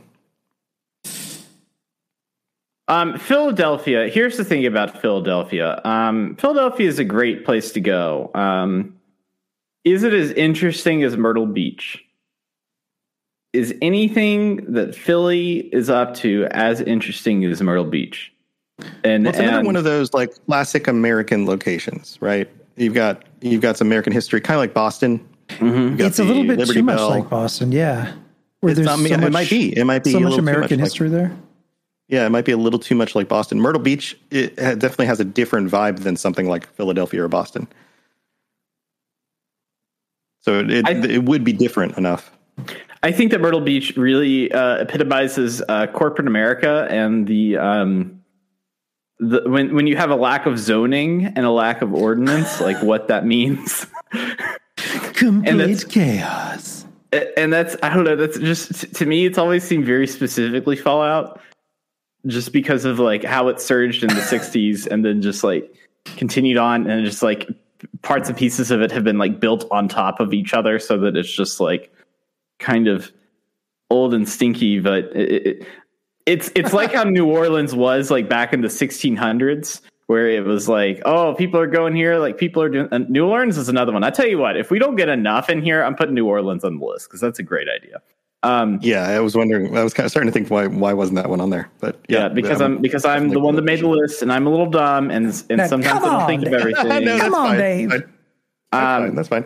[2.89, 4.07] Um, Philadelphia.
[4.07, 5.81] Here's the thing about Philadelphia.
[5.83, 8.31] Um, Philadelphia is a great place to go.
[8.33, 8.95] Um,
[9.83, 12.03] is it as interesting as Myrtle Beach?
[13.53, 18.31] Is anything that Philly is up to as interesting as Myrtle Beach?
[19.03, 22.49] And, Well, it's another and- one of those like classic American locations, right?
[22.75, 25.25] You've got you've got some American history, kind of like Boston.
[25.59, 28.13] You've got It's a little bit Liberty too much like Boston, yeah.
[28.59, 29.75] Where It's not- it might be.
[29.75, 31.31] It might be so a much little much American like- history there.
[32.09, 33.59] Yeah, it might be a little too much like Boston.
[33.59, 37.67] Myrtle Beach it definitely has a different vibe than something like Philadelphia or Boston.
[40.41, 42.31] So it it, I- it would be different enough.
[43.03, 48.23] I think that Myrtle Beach really uh, epitomizes uh, corporate America and the um,
[49.19, 52.81] the when when you have a lack of zoning and a lack of ordinance, like
[52.81, 53.85] what that means.
[55.13, 56.85] Complete that's- chaos.
[57.35, 58.15] and that's I don't know.
[58.15, 61.39] That's just to me, it's always seemed very specifically Fallout,
[62.27, 65.73] just because of like how it surged in the '60s and then just like
[66.17, 67.47] continued on, and just like
[68.01, 70.97] parts and pieces of it have been like built on top of each other, so
[70.99, 71.91] that it's just like
[72.59, 73.11] kind of
[73.89, 74.79] old and stinky.
[74.79, 75.67] But it, it,
[76.25, 79.81] it's it's like how New Orleans was like back in the 1600s.
[80.07, 82.17] Where it was like, oh, people are going here.
[82.17, 82.87] Like people are doing.
[82.93, 84.05] And New Orleans is another one.
[84.05, 86.63] I tell you what, if we don't get enough in here, I'm putting New Orleans
[86.63, 88.01] on the list because that's a great idea.
[88.43, 89.75] Um, Yeah, I was wondering.
[89.77, 91.69] I was kind of starting to think why why wasn't that one on there?
[91.79, 94.31] But yeah, yeah, because um, I'm because I'm the one that made the list, and
[94.31, 96.87] I'm a little dumb, and and Now, sometimes I don't think on, of everything.
[96.87, 97.57] no, that's Come on, fine.
[97.57, 97.89] Dave.
[97.89, 98.03] That's
[98.71, 99.03] fine.
[99.03, 99.45] Um, That's fine.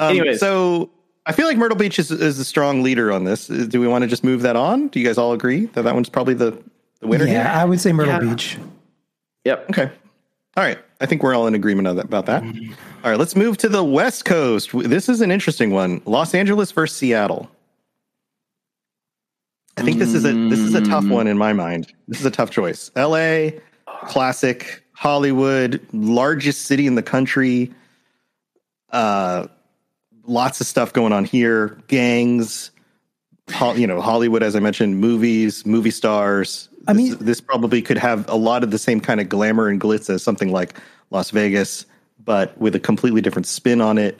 [0.00, 0.40] Um, anyways.
[0.40, 0.90] so
[1.26, 3.50] I feel like Myrtle Beach is is a strong leader on this.
[3.50, 4.88] Uh, Do we want to just move that on?
[4.88, 6.60] Do you guys all agree that that one's probably the
[7.00, 7.24] the winner?
[7.24, 7.62] Yeah, here?
[7.62, 8.30] I would say Myrtle Yeah.
[8.34, 8.58] Beach.
[9.44, 9.70] Yep.
[9.70, 9.90] Okay.
[10.56, 10.78] All right.
[11.00, 12.42] I think we're all in agreement about that.
[12.42, 13.18] All right.
[13.18, 14.70] Let's move to the West Coast.
[14.74, 16.02] This is an interesting one.
[16.04, 17.48] Los Angeles versus Seattle.
[19.78, 21.92] I think this is a this is a tough one in my mind.
[22.08, 22.90] This is a tough choice.
[22.96, 23.60] L.A.
[24.06, 27.72] classic Hollywood, largest city in the country.
[28.90, 29.46] Uh,
[30.26, 31.78] lots of stuff going on here.
[31.86, 32.72] Gangs,
[33.52, 36.68] ho- you know, Hollywood, as I mentioned, movies, movie stars.
[36.88, 39.68] I This- mean- this probably could have a lot of the same kind of glamour
[39.68, 40.74] and glitz as something like
[41.10, 41.86] Las Vegas,
[42.24, 44.18] but with a completely different spin on it.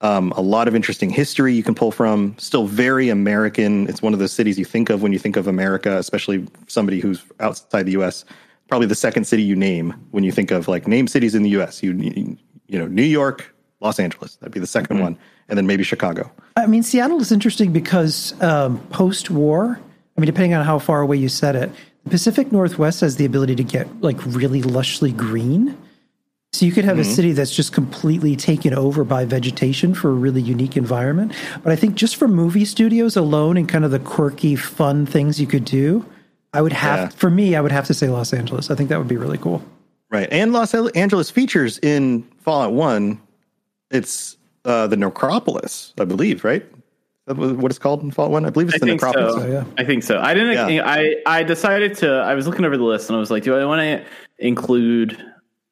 [0.00, 2.36] Um, a lot of interesting history you can pull from.
[2.38, 3.88] Still very American.
[3.88, 7.00] It's one of those cities you think of when you think of America, especially somebody
[7.00, 8.24] who's outside the U.S.
[8.68, 11.50] Probably the second city you name when you think of like name cities in the
[11.50, 11.82] U.S.
[11.82, 11.92] You
[12.68, 14.36] you know New York, Los Angeles.
[14.36, 16.30] That'd be the 2nd one, and then maybe Chicago.
[16.56, 19.80] I mean, Seattle is interesting because um, post war,
[20.16, 21.70] I mean, depending on how far away you set it,
[22.04, 25.76] the Pacific Northwest has the ability to get like really lushly green.
[26.58, 30.12] So you could have a city that's just completely taken over by vegetation for a
[30.12, 31.32] really unique environment.
[31.62, 35.40] But I think just for movie studios alone and kind of the quirky, fun things
[35.40, 36.04] you could do,
[36.52, 37.08] I would have, Yeah.
[37.10, 38.72] for me, I would have to say Los Angeles.
[38.72, 39.62] I think that would be really cool.
[40.10, 40.26] Right.
[40.32, 43.20] And Los Angeles features in Fallout 1,
[43.92, 46.66] it's uh, the Necropolis, I believe, right?
[47.26, 48.46] That what it's called in Fallout 1?
[48.46, 49.34] I believe it's I the think Necropolis.
[49.34, 49.40] so.
[49.42, 49.64] So, yeah.
[49.76, 50.18] I think so.
[50.18, 50.72] I didn't.
[50.74, 50.82] Yeah.
[50.90, 52.10] I I decided to.
[52.10, 54.04] I was looking over the list and I was like, do I want to
[54.44, 55.22] include?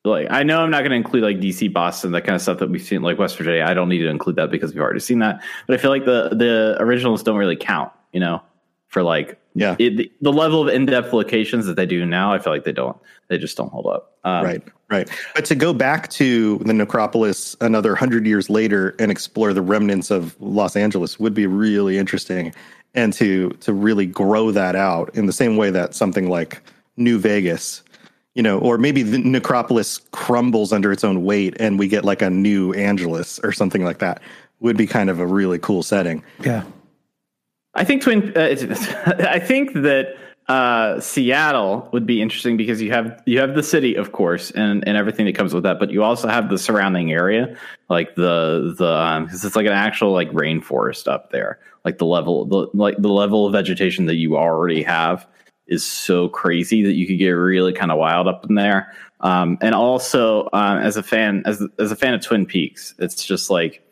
[0.07, 2.59] Like, I know I'm not going to include like DC, Boston, that kind of stuff
[2.59, 3.65] that we've seen, like West Virginia.
[3.65, 5.43] I don't need to include that because we've already seen that.
[5.67, 7.93] But I feel like the the originals don't really count.
[8.13, 8.43] You know,
[8.89, 9.77] for like Yeah.
[9.79, 12.33] it, the, the level of in depth locations that they do now.
[12.33, 12.97] I feel like they don't.
[13.29, 14.17] They just don't hold up.
[14.25, 15.11] Um, Right, right.
[15.35, 20.11] But to go back to the necropolis another hundred years later and explore the remnants
[20.11, 22.55] of Los Angeles would be really interesting,
[22.95, 26.63] and to to really grow that out in the same way that something like
[26.97, 27.83] New Vegas,
[28.37, 32.21] you know, or maybe the necropolis crumbles under its own weight and we get like
[32.21, 34.21] a new Angeles or something like that
[34.61, 36.23] would be kind of a really cool setting.
[36.45, 36.65] Yeah.
[37.75, 38.37] I think Twin.
[38.37, 38.43] Uh,
[39.31, 40.17] I think that
[40.49, 44.87] uh, Seattle would be interesting because you have you have the city, of course, and
[44.87, 47.57] and everything that comes with that, but you also have the surrounding area,
[47.91, 51.59] like the the because it's like an actual like rainforest up there.
[51.85, 55.27] Like the level, the like the level of vegetation that you already have
[55.67, 58.93] is so crazy that you could get really kind of wild up in there.
[59.21, 63.25] Um, and also, um, as a fan, as as a fan of Twin Peaks, it's
[63.25, 63.83] just like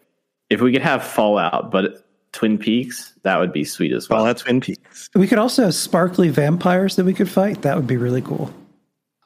[0.50, 4.18] if we could have Fallout, but Twin Peaks, that would be sweet as well.
[4.20, 5.08] Fallout Twin Peaks.
[5.14, 7.62] We could also have sparkly vampires that we could fight.
[7.62, 8.52] That would be really cool.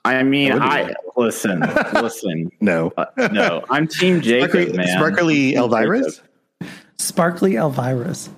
[0.04, 1.60] I mean, That would be I really listen,
[1.94, 2.50] listen.
[2.60, 2.92] No.
[2.96, 4.86] Uh, no, I'm Team Jacob, Sparkly, man.
[4.88, 6.22] sparkly I'm Elvira's?
[6.96, 8.30] Sparkly Elvira's.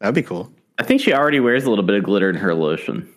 [0.00, 0.50] That'd be cool.
[0.78, 3.08] I think she already wears a little bit of glitter in her lotion.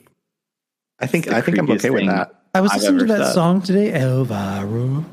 [0.99, 2.43] I think I think I'm okay with that.
[2.53, 3.33] I was I've listening to that said.
[3.33, 5.03] song today, Elvira.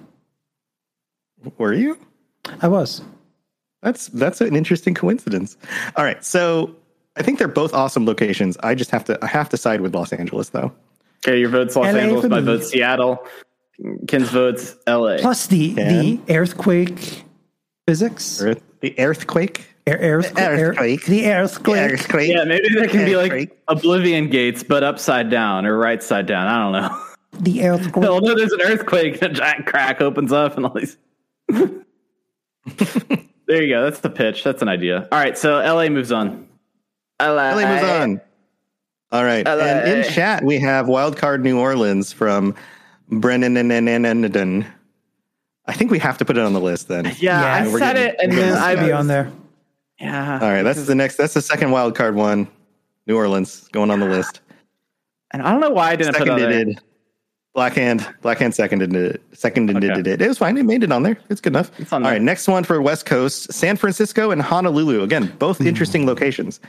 [1.58, 1.98] Were you?
[2.60, 3.02] I was.
[3.82, 5.56] That's that's an interesting coincidence.
[5.96, 6.76] All right, so
[7.16, 8.56] I think they're both awesome locations.
[8.58, 10.72] I just have to I have to side with Los Angeles though.
[11.26, 12.22] Okay, your vote's Los LA Angeles.
[12.22, 13.26] for My vote's Seattle.
[14.06, 15.18] Ken's vote's L.A.
[15.18, 15.88] Plus the Can.
[15.98, 17.24] the earthquake
[17.88, 18.40] physics.
[18.40, 19.66] Earth, the earthquake.
[19.86, 20.46] Air, earthquake.
[20.46, 21.06] earthquake.
[21.06, 21.92] the earthquake.
[21.92, 22.32] Earthquake.
[22.32, 26.46] yeah, maybe that can be like Oblivion Gates, but upside down or right side down.
[26.46, 27.04] I don't know.
[27.40, 28.04] The earthquake.
[28.04, 29.20] No, no, there's an earthquake.
[29.22, 30.98] A giant crack opens up, and all these.
[31.48, 31.72] there
[33.62, 33.82] you go.
[33.84, 34.44] That's the pitch.
[34.44, 35.08] That's an idea.
[35.10, 36.46] All right, so LA moves on.
[37.20, 38.20] LA, LA moves on.
[39.10, 39.52] All right, LA.
[39.64, 42.54] and in chat we have Wildcard New Orleans from
[43.08, 43.56] Brennan.
[43.56, 44.66] and
[45.66, 47.06] I think we have to put it on the list then.
[47.18, 49.32] Yeah, Yeah, I we're said it, and we're then getting I Be on there.
[50.00, 50.38] Yeah.
[50.42, 51.16] All right, that's the next.
[51.16, 52.48] That's the second wild card one.
[53.06, 54.40] New Orleans going on the list.
[55.32, 56.78] And I don't know why I didn't put it.
[57.54, 58.06] Black Hand.
[58.22, 59.22] Black Hand seconded it.
[59.32, 60.10] Seconded Okay.
[60.10, 60.22] it.
[60.22, 60.56] It was fine.
[60.56, 61.18] It made it on there.
[61.28, 61.70] It's good enough.
[61.78, 62.14] It's on All there.
[62.14, 65.02] right, next one for West Coast: San Francisco and Honolulu.
[65.02, 66.60] Again, both interesting locations.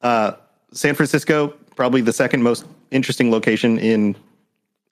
[0.00, 0.32] Uh,
[0.72, 4.16] San Francisco, probably the second most interesting location in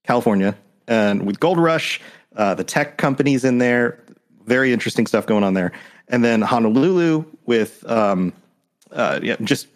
[0.04, 2.00] California, and with Gold Rush,
[2.36, 3.98] uh, the tech companies in there,
[4.46, 5.72] very interesting stuff going on there.
[6.08, 8.32] And then Honolulu with um,
[8.90, 9.68] uh, yeah, just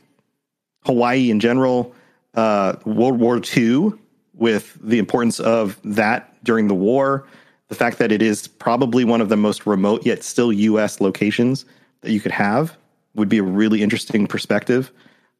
[0.84, 1.94] Hawaii in general,
[2.34, 3.92] uh, World War II
[4.34, 7.26] with the importance of that during the war,
[7.68, 11.00] the fact that it is probably one of the most remote yet still U.S.
[11.00, 11.64] locations
[12.02, 12.76] that you could have
[13.14, 14.92] would be a really interesting perspective.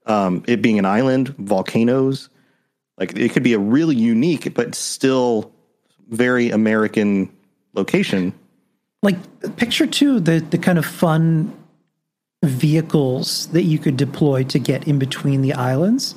[0.07, 2.31] Um, it being an island, volcanoes,
[2.99, 5.53] like it could be a really unique but still
[6.09, 7.31] very American
[7.75, 8.33] location.
[9.03, 9.17] Like
[9.57, 11.55] picture too the the kind of fun
[12.45, 16.15] vehicles that you could deploy to get in between the islands.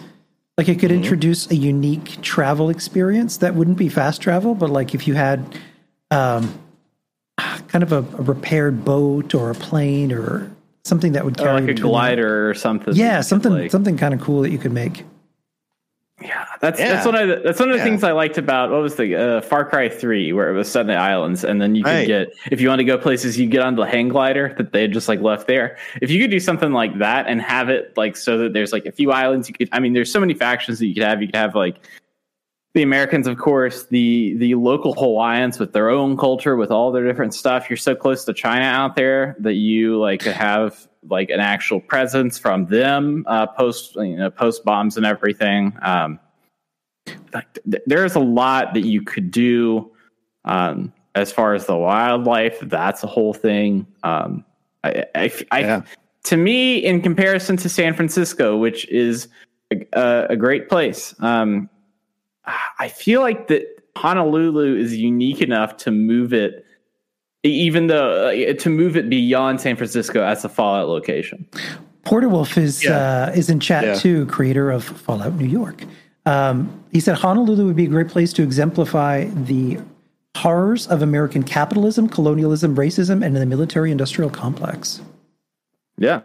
[0.58, 4.94] Like it could introduce a unique travel experience that wouldn't be fast travel, but like
[4.94, 5.58] if you had
[6.12, 6.54] um,
[7.70, 10.52] kind of a, a repaired boat or a plane or
[10.84, 12.94] something that would Or carry like a glider or something.
[12.96, 15.06] Yeah, something like- something kind of cool that you could make.
[16.22, 16.94] Yeah, that's Yeah.
[16.94, 17.84] that's one of the, that's one of the Yeah.
[17.86, 20.82] things I liked about what was the uh, Far Cry Three, where it was set
[20.82, 22.08] in the islands, and then you could Right.
[22.08, 24.82] get if you want to go places, you get on the hang glider that they
[24.82, 25.78] had just like left there.
[26.02, 28.86] If you could do something like that and have it like so that there's like
[28.86, 29.70] a few islands, you could.
[29.72, 31.22] I mean, there's so many factions that you could have.
[31.22, 31.78] You could have like
[32.76, 37.06] the Americans, of course, the the local Hawaiians with their own culture, with all their
[37.06, 37.70] different stuff.
[37.70, 41.80] You're so close to China out there that you like could have like an actual
[41.80, 45.74] presence from them uh, post you know post bombs and everything.
[45.82, 46.20] Um,
[47.34, 49.92] like th- there's a lot that you could do
[50.46, 52.60] um, as far as the wildlife.
[52.62, 53.86] That's a whole thing.
[54.04, 54.46] Um,
[54.84, 55.82] I, I, I- Yeah.
[56.26, 59.28] to me, in comparison to San Francisco, which is
[59.72, 61.70] a, a, a great place, um,
[62.80, 63.64] I feel like that
[63.96, 66.66] Honolulu is unique enough to move it
[67.44, 71.48] Even though uh, to move it beyond San Francisco as a Fallout location.
[72.06, 73.94] Porterwolf is uh, is in chat Yeah.
[73.96, 75.84] too, creator of Fallout New York.
[76.26, 79.80] Um, he said Honolulu would be a great place to exemplify the
[80.38, 85.02] horrors of American capitalism, colonialism, racism, and the military-industrial complex.
[85.98, 86.22] Yeah.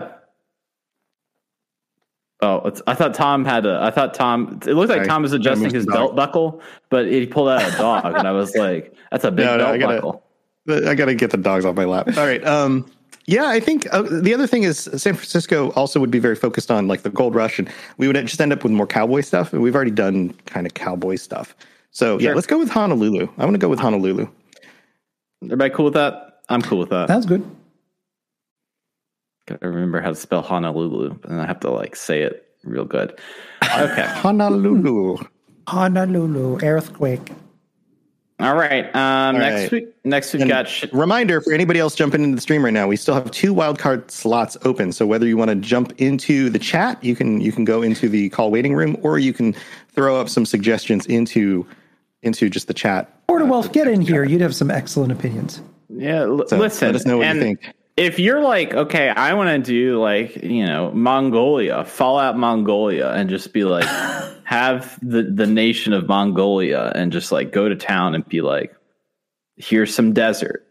[2.40, 3.78] Oh, it's, I thought Tom had a.
[3.82, 4.60] I thought Tom.
[4.66, 5.06] It looked like Sorry.
[5.08, 8.32] Tom was adjusting his the belt buckle, but he pulled out a dog, and I
[8.32, 10.20] was like, "That's a big No, no, belt I gotta- buckle."
[10.86, 12.08] I got to get the dogs off my lap.
[12.16, 12.42] All right.
[12.42, 12.90] Um,
[13.26, 16.70] yeah, I think uh, the other thing is San Francisco also would be very focused
[16.70, 19.52] on like the gold rush, and we would just end up with more cowboy stuff.
[19.52, 21.54] And we've already done kind of cowboy stuff.
[21.90, 22.34] So yeah, Sure.
[22.34, 23.28] let's go with Honolulu.
[23.38, 24.28] I want to go with Honolulu.
[25.44, 26.40] Everybody cool with that?
[26.48, 27.08] I'm cool with that.
[27.08, 27.44] Sounds good.
[29.46, 33.18] Gotta remember how to spell Honolulu, and I have to like say it real good.
[33.78, 34.06] Okay.
[34.06, 35.18] Honolulu.
[35.68, 37.30] Honolulu earthquake.
[38.40, 38.84] All right.
[38.96, 39.72] Um, All next right.
[39.72, 39.88] week.
[40.04, 42.88] Next week And got sh- reminder for anybody else jumping into the stream right now,
[42.88, 44.90] we still have two wildcard slots open.
[44.92, 48.08] So whether you want to jump into the chat, you can you can go into
[48.08, 49.54] the call waiting room, or you can
[49.92, 51.64] throw up some suggestions into
[52.22, 53.08] into just the chat.
[53.28, 54.24] Porterwolf, get in here.
[54.24, 55.60] You'd have some excellent opinions.
[55.88, 56.88] Yeah, l- So listen.
[56.88, 57.60] let us know what you think.
[57.96, 63.30] If you're like, okay, I want to do like, you know, Mongolia, Fallout Mongolia, and
[63.30, 63.84] just be like,
[64.44, 68.74] have the the nation of Mongolia, and just like go to town and be like,
[69.56, 70.66] here's some desert,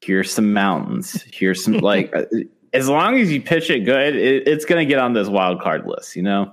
[0.00, 2.24] here's some mountains, here's some like, uh,
[2.72, 5.86] as long as you pitch it good, it, it's gonna get on this wild card
[5.86, 6.52] list, You know,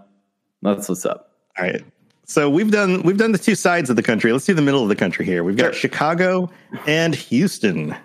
[0.61, 1.31] that's what's up.
[1.57, 1.83] All right.
[2.25, 4.31] So we've done we've done the two sides of the country.
[4.31, 5.43] Let's do the middle of the country here.
[5.43, 5.89] We've got Sure.
[5.89, 6.51] Chicago
[6.85, 7.95] and Houston.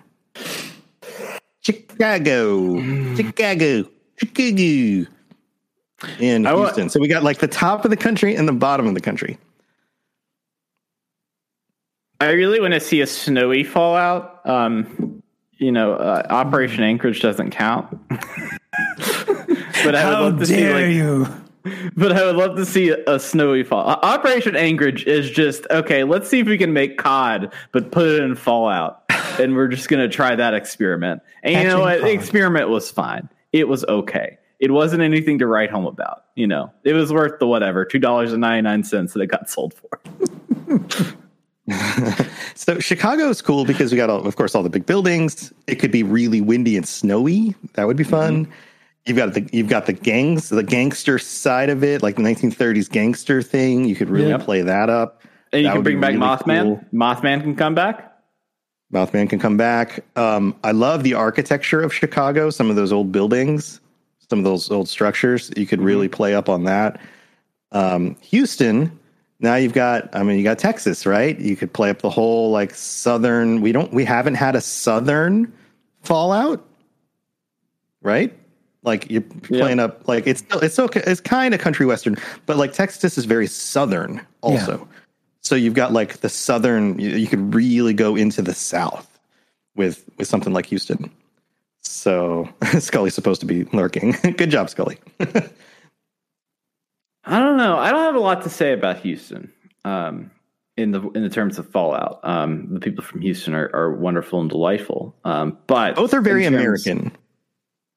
[1.67, 2.79] Chicago,
[3.17, 5.05] Chicago, Chicago,
[6.21, 6.87] and I wa- Houston.
[6.89, 9.37] so we got like the top of the country and the bottom of the country.
[12.21, 14.47] I really want to see a snowy Fallout.
[14.47, 15.21] Um,
[15.57, 17.89] you know, uh, Operation Anchorage doesn't count.
[18.09, 21.27] but I would How love to see dare like, you?
[21.97, 23.85] but I would love to see a, a snowy fall.
[23.87, 26.05] Operation Anchorage is just okay.
[26.05, 29.06] Let's see if we can make COD, but put it in Fallout,
[29.39, 31.21] and we're just gonna try that experiment.
[31.43, 32.01] And you know Catching what?
[32.01, 33.29] The experiment was fine.
[33.53, 34.37] It was okay.
[34.59, 36.25] It wasn't anything to write home about.
[36.35, 39.27] You know, it was worth the whatever two dollars and ninety nine cents that it
[39.27, 39.99] got sold for.
[42.57, 45.53] So Chicago is cool because we got, all, of course, all the big buildings.
[45.67, 47.53] It could be really windy and snowy.
[47.73, 48.11] That would be mm-hmm.
[48.11, 48.53] fun.
[49.05, 52.89] You've got the you've got the gangs, the gangster side of it, like the 1930s
[52.89, 53.85] gangster thing.
[53.85, 54.41] You could really Yep.
[54.41, 55.21] play that up.
[55.53, 56.63] And you can bring back really Mothman.
[56.63, 56.81] cool.
[56.93, 58.06] Mothman can come back.
[58.93, 60.03] Mothman can come back.
[60.15, 62.49] Um, I love the architecture of Chicago.
[62.49, 63.81] Some of those old buildings,
[64.29, 65.51] some of those old structures.
[65.57, 66.99] You could really play up on that.
[67.71, 68.97] Um, Houston.
[69.39, 70.15] Now you've got.
[70.15, 71.37] I mean, you got Texas, right?
[71.37, 73.61] You could play up the whole like southern.
[73.61, 73.93] We don't.
[73.93, 75.53] We haven't had a southern
[76.01, 76.65] Fallout,
[78.01, 78.33] right?
[78.83, 80.07] Like you're playing up.
[80.07, 80.59] Like it's still.
[80.59, 81.03] It's okay.
[81.05, 84.87] It's kind of country western, but like Texas is very southern also.
[85.47, 86.99] So you've got like the southern.
[86.99, 89.17] You, you could really go into the south
[89.77, 91.09] with with something like Houston.
[91.79, 94.11] So Scully's supposed to be lurking.
[94.37, 94.97] Good job, Scully.
[95.21, 95.29] I
[97.39, 97.77] don't know.
[97.77, 99.53] I don't have a lot to say about Houston.
[99.85, 100.31] Um,
[100.75, 104.41] in the in the terms of Fallout, um, the people from Houston are, are wonderful
[104.41, 105.15] and delightful.
[105.23, 107.13] Um, but Both are very terms- American,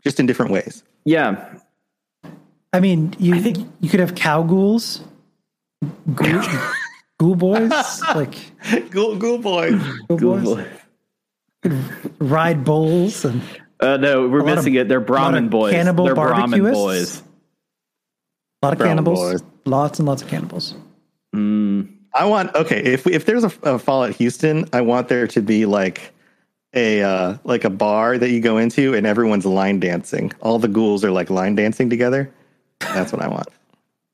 [0.04, 0.84] just in different ways.
[1.04, 1.52] Yeah,
[2.72, 3.34] I mean, you
[3.80, 5.00] you could have cow ghouls,
[6.14, 6.42] ghoul,
[7.20, 7.70] ghoul boys,
[8.14, 8.34] like
[8.90, 9.78] Ghoul, ghoul boys.
[10.08, 10.66] ghoul boys,
[12.18, 13.42] ride bulls, and
[13.78, 14.88] Uh, no, we're missing of- it.
[14.88, 15.72] They're lot Brahmin boys.
[15.72, 17.20] cannibal They're Brahmin boys.
[18.62, 19.42] a lot of Brown cannibals, boys.
[19.66, 20.74] lots and lots of cannibals.
[22.12, 22.82] I want okay.
[22.82, 26.12] If we, if there's a, a Fallout Houston, I want there to be like
[26.74, 30.32] a uh, like a bar that you go into and everyone's line dancing.
[30.40, 32.32] All the ghouls are like line dancing together.
[32.80, 33.46] That's what I want.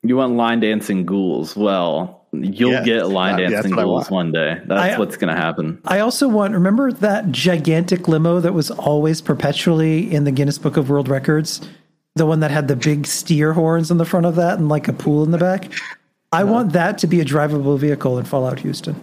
[0.02, 1.56] You want line dancing ghouls?
[1.56, 2.84] Well, you'll Yes.
[2.84, 4.10] get line Uh, dancing what I ghouls want.
[4.10, 4.60] one day.
[4.66, 5.78] That's I- what's going to happen.
[5.86, 6.52] I also want.
[6.54, 11.60] Remember that gigantic limo that was always perpetually in the Guinness Book of World Records,
[12.14, 14.88] the one that had the big steer horns in the front of that and like
[14.88, 15.70] a pool in the back.
[16.32, 18.96] I want that to be a drivable vehicle in Fallout Houston.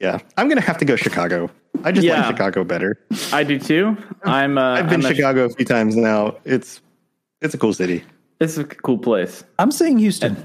[0.00, 1.50] Yeah, I'm gonna have to go Chicago.
[1.84, 2.18] I just Yeah.
[2.26, 2.98] like Chicago better.
[3.32, 3.96] I do too.
[4.24, 4.58] I'm.
[4.58, 6.34] Uh, I've been I'm to a- Chicago a few times now.
[6.44, 6.80] It's
[7.40, 8.04] it's a cool city.
[8.40, 9.44] It's a cool place.
[9.58, 10.36] I'm saying Houston.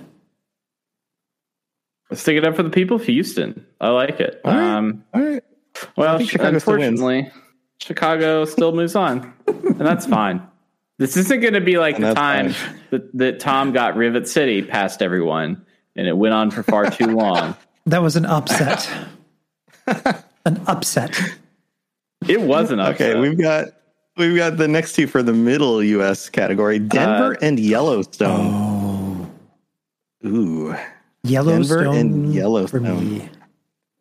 [2.13, 3.65] Stick it up for the people of Houston.
[3.79, 4.41] I like it.
[4.43, 4.75] All right.
[4.77, 5.43] Um, All right.
[5.95, 7.31] Well, think still unfortunately,
[7.79, 10.41] Chicago still moves on, and that's fine.
[10.97, 12.53] This isn't going to be like And the time
[12.89, 17.07] that, that Tom got Rivet City past everyone, and it went on for far too
[17.07, 17.55] long.
[17.85, 18.89] That was an upset.
[20.45, 21.19] An upset.
[22.27, 23.15] It was an upset.
[23.15, 23.67] Okay, we've got
[24.17, 26.29] we've got the next two for the middle U.S.
[26.29, 29.31] category: Denver Uh, and Yellowstone.
[30.25, 30.75] Ooh,
[31.29, 33.17] Yellowstone and For Yellowstone.
[33.17, 33.29] me.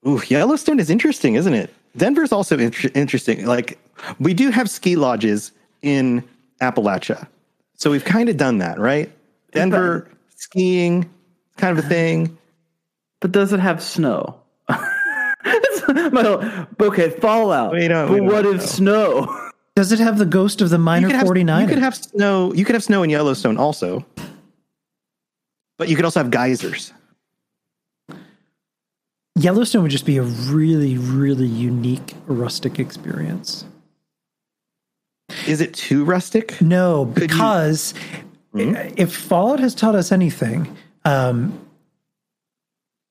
[0.07, 1.73] ooh, Yellowstone is interesting, isn't it?
[1.97, 3.47] Denver's also inter- interesting.
[3.47, 3.79] Like
[4.21, 5.53] we do have ski lodges
[5.83, 6.23] in
[6.61, 7.27] Appalachia,
[7.75, 9.11] so we've kind of done that, right?
[9.53, 11.09] Denver skiing,
[11.57, 11.95] kind of a uh-huh.
[11.95, 12.39] thing.
[13.21, 14.41] But does it have snow?
[14.69, 17.73] That's my okay, Fallout.
[17.73, 18.61] We don't- we but what if know.
[18.67, 19.51] snow?
[19.75, 21.63] Does it have the ghost of the minor could have- 49?
[21.63, 22.53] You could have snow.
[22.53, 24.05] You could have snow in Yellowstone also,
[25.79, 26.93] but you could also have geysers.
[29.39, 33.65] Yellowstone would just be a really, really unique rustic experience.
[35.47, 36.61] Is it too rustic?
[36.61, 37.95] No, Could you- because
[38.55, 40.75] if Fallout has taught us anything,
[41.05, 41.59] um,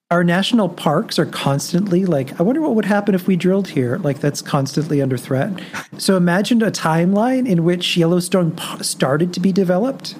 [0.09, 3.97] our national parks are constantly like, I wonder what would happen if we drilled here.
[3.97, 5.51] Like, that's constantly under threat.
[5.97, 10.15] So imagine a timeline in which Yellowstone started to be developed.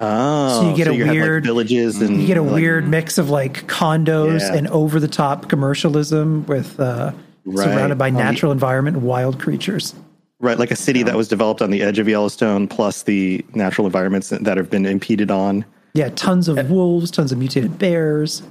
[0.00, 2.88] Oh, So you get a have, like, weird- villages and You get a like, weird
[2.88, 4.54] mix of like condos Yeah.
[4.54, 7.12] and over the top commercialism with uh,
[7.44, 7.64] Right.
[7.64, 9.94] surrounded by On the- natural environment and wild creatures.
[10.40, 13.86] right, like a city that was developed on the edge of Yellowstone, plus the natural
[13.86, 15.64] environments that have been impeded on.
[15.94, 16.52] Yeah, tons Eh.
[16.52, 18.42] of wolves, tons of mutated bears.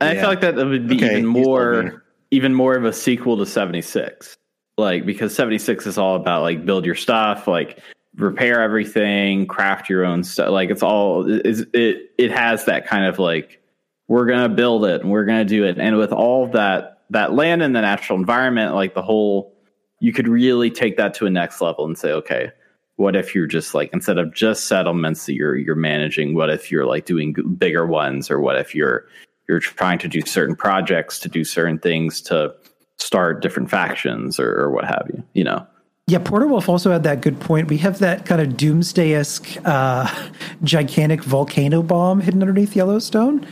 [0.00, 1.42] And I feel like that would be Okay, even you sold me.
[1.44, 4.36] more even more of a sequel to 76.
[4.78, 7.78] Like because 76 is all about like build your stuff, like
[8.16, 10.50] repair everything, craft your own stuff.
[10.50, 13.62] Like it's all is it it has that kind of like
[14.08, 15.78] we're to build it and we're to do it.
[15.78, 19.54] And with all that that land and the natural environment, like the whole
[20.00, 22.50] you could really take that to a next level and say, okay,
[22.96, 26.70] what if you're just like instead of just settlements that you're you're managing, what if
[26.70, 29.06] you're like doing bigger ones or what if you're
[29.48, 32.54] you're trying to do certain projects to do certain things to
[32.98, 35.66] start different factions or, or what have you, you know?
[36.12, 37.68] Yeah, Porter Wolf also had that good point.
[37.68, 40.28] We have that kind of doomsday esque uh,
[40.62, 43.46] gigantic volcano bomb hidden underneath Yellowstone.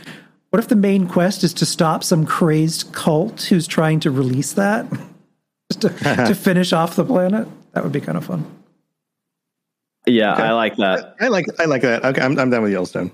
[0.51, 4.53] What if the main quest is to stop some crazed cult who's trying to release
[4.53, 4.85] that
[5.71, 5.89] just to,
[6.27, 7.47] to finish off the planet?
[7.73, 8.45] That would be kind of fun.
[10.05, 11.15] Yeah, I like that.
[11.19, 12.05] I like I like that.
[12.05, 13.11] Okay, I'm I'm done with Yellowstone.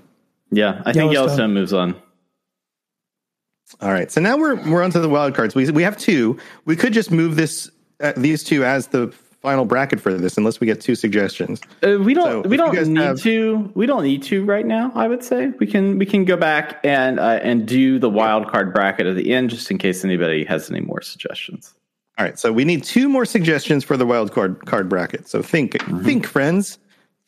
[0.50, 1.12] Yeah, I think Yellowstone.
[1.12, 1.96] Yellowstone moves on.
[3.80, 5.54] All right, so now we're we're onto the wild cards.
[5.54, 6.38] We we have two.
[6.66, 7.70] We could just move this
[8.00, 11.60] uh, these two as the final bracket for this, unless we get two suggestions.
[11.82, 12.44] Uh, we don't.
[12.44, 13.70] if we don't need have- to.
[13.74, 14.90] We don't need to right now.
[14.94, 15.98] I would say we can.
[15.98, 19.50] We can go back and uh, and do the wild card bracket at the end,
[19.50, 21.74] just in case anybody has any more suggestions.
[22.18, 25.28] All right, so we need two more suggestions for the wild card card bracket.
[25.28, 26.78] So think, think, friends,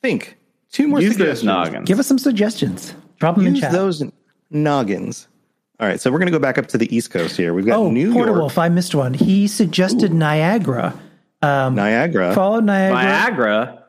[0.03, 0.37] think.
[0.73, 1.07] Two more Mm-hmm.
[1.07, 1.45] Use those suggestions.
[1.47, 1.89] noggins.
[1.89, 2.95] Give us some suggestions.
[3.19, 3.73] Drop them in Use chat.
[3.73, 4.03] those
[4.51, 5.29] noggins.
[5.79, 7.55] All right, so we're going to go back up to the East Coast here.
[7.55, 9.15] We've got oh, New Porter York, Wolf, I missed one.
[9.15, 10.93] He suggested Niagara.
[11.43, 12.35] Niagara.
[12.35, 13.03] Follow Niagara.
[13.03, 13.85] Niagara.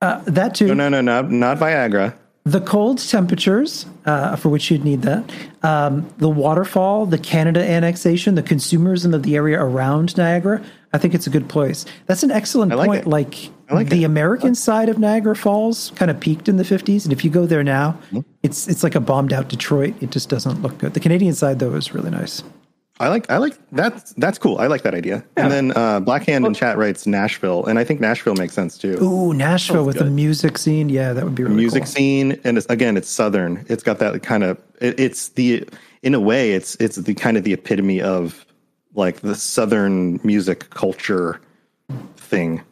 [0.00, 0.66] Uh, that too.
[0.66, 2.14] No, no, no, no, not Viagra.
[2.44, 5.24] the cold temperatures uh, for which you'd need that
[5.62, 11.14] um, the waterfall the canada annexation the consumerism of the area around niagara i think
[11.14, 13.06] it's a good place that's an excellent I like point it.
[13.08, 14.06] like, I like the it.
[14.06, 17.46] american side of niagara falls kind of peaked in the 50s and if you go
[17.46, 18.20] there now Hmm?
[18.42, 21.60] it's it's like a bombed out detroit it just doesn't look good the canadian side
[21.60, 22.42] though is really nice
[23.00, 24.58] I like, I like that's that's cool.
[24.58, 25.24] I like that idea.
[25.36, 28.96] And then uh, Blackhand in chat writes Nashville, and I think Nashville makes sense too.
[29.02, 31.92] ooh nashville with the music scene yeah that would be really music cool.
[31.92, 35.66] scene and it's again it's southern it's got that kind of it, it's the
[36.04, 38.46] in a way it's it's the kind of the epitome of
[38.94, 41.40] like the southern music culture
[42.16, 42.62] thing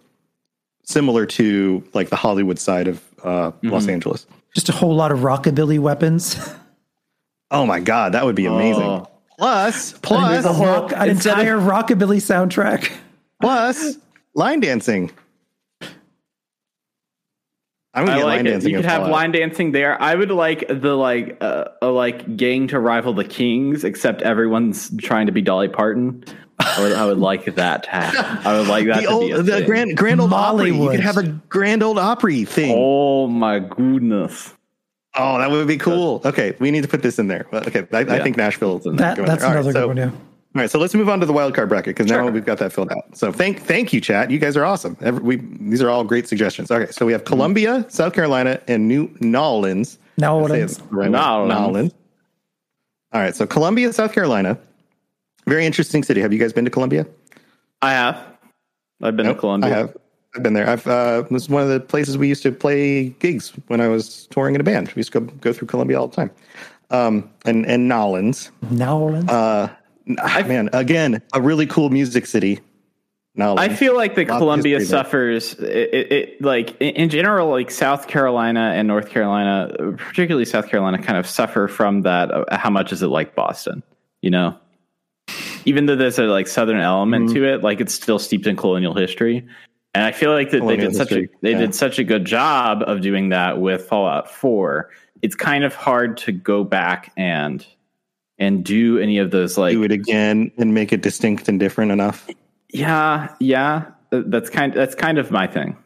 [0.84, 5.20] similar to like the hollywood side of uh, los angeles just a whole lot of
[5.20, 6.36] rockabilly weapons
[7.50, 9.08] oh my god that would be amazing Oh.
[9.42, 12.92] Plus plus a rock, an instead of- entire rockabilly soundtrack
[13.40, 13.96] plus
[14.34, 15.10] line dancing
[17.94, 18.50] i'm gonna I get like line it.
[18.50, 19.10] dancing You could have Fallout.
[19.12, 20.00] line dancing there.
[20.00, 24.90] I would like the like uh, a like gang to rival the Kings, except everyone's
[24.98, 26.24] trying to be Dolly Parton.
[26.58, 28.46] I would, I would like that to happen.
[28.46, 29.66] I would like that the, to be a old, the thing.
[29.66, 30.70] grand grand old opry.
[30.70, 32.74] You could have a grand old opry thing.
[32.78, 34.54] Oh my goodness!
[35.14, 36.22] Oh, that would be cool.
[36.24, 37.46] Okay, we need to put this in there.
[37.52, 38.22] Okay, I, I Yeah.
[38.22, 38.78] think Nashville.
[38.78, 39.50] That- that, going that's there.
[39.50, 40.10] All right, another so- good one yeah
[40.54, 42.58] All right, so let's move on to the wild card bracket because now we've got
[42.58, 43.16] that filled out.
[43.16, 44.30] So thank thank you, chat.
[44.30, 44.96] You guys are awesome.
[45.00, 46.70] Every, we these are all great suggestions.
[46.70, 47.32] Okay, so we have mm-hmm.
[47.34, 49.98] Columbia, South Carolina, and New Nolens.
[50.18, 50.52] Nolens.
[50.52, 51.18] I say it's the right way.
[51.18, 51.48] Nolens.
[51.48, 51.94] Nolens.
[53.12, 54.58] All right, so Columbia, South Carolina,
[55.46, 56.20] very interesting city.
[56.20, 57.06] Have you guys been to Columbia?
[57.82, 58.18] I have.
[59.02, 59.70] I've been Nope, to Columbia.
[59.70, 59.96] I have.
[60.34, 60.68] I've been there.
[60.68, 63.88] I've uh, this is one of the places we used to play gigs when I
[63.88, 64.88] was touring in a band.
[64.88, 66.30] We used to go go through Columbia all the time.
[66.90, 68.50] Um, and and Nolens.
[68.70, 69.28] Nolens.
[69.28, 69.68] Uh,
[70.18, 72.60] ah, man, again, a really cool music city.
[73.34, 75.54] No, I feel like the Lots Columbia suffers.
[75.54, 75.62] It,
[75.94, 81.02] it, it like in, in general, like South Carolina and North Carolina, particularly South Carolina,
[81.02, 82.30] kind of suffer from that.
[82.30, 83.82] uh, How much is it like Boston?
[84.20, 84.58] You know,
[85.64, 87.34] even though there's a like Southern element Mm-hmm.
[87.36, 89.46] to it, like it's still steeped in colonial history.
[89.94, 91.58] And I feel like that oh, they did such a they yeah.
[91.58, 94.90] did such a good job of doing that with Fallout Four.
[95.20, 97.64] It's kind of hard to go back and
[98.38, 101.92] and do any of those like do it again and make it distinct and different
[101.92, 102.28] enough.
[102.70, 105.76] yeah yeah that's kind that's kind of my thing.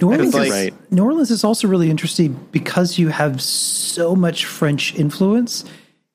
[0.00, 0.92] New Orleans, like- is, Right.
[0.92, 5.64] New Orleans is also really interesting because you have so much French influence.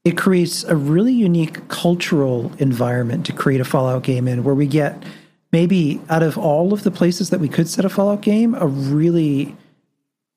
[0.06, 4.68] It creates a really unique cultural environment to create a Fallout game in, where we
[4.68, 5.04] get
[5.52, 8.68] maybe out of all of the places that we could set a Fallout game, a
[8.68, 9.56] really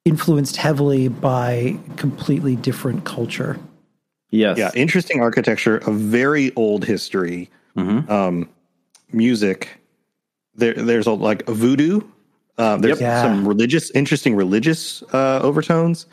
[0.04, 3.58] influenced heavily by completely different culture.
[4.30, 4.56] Yes.
[4.58, 8.08] Yeah, interesting architecture, a very old history, Mhm.
[8.08, 8.48] um,
[9.12, 9.68] music.
[10.54, 12.00] There, there's a, like voodoo.
[12.56, 13.00] Uh, there's Yep.
[13.00, 13.22] Yeah.
[13.22, 16.06] some religious, interesting religious uh, overtones.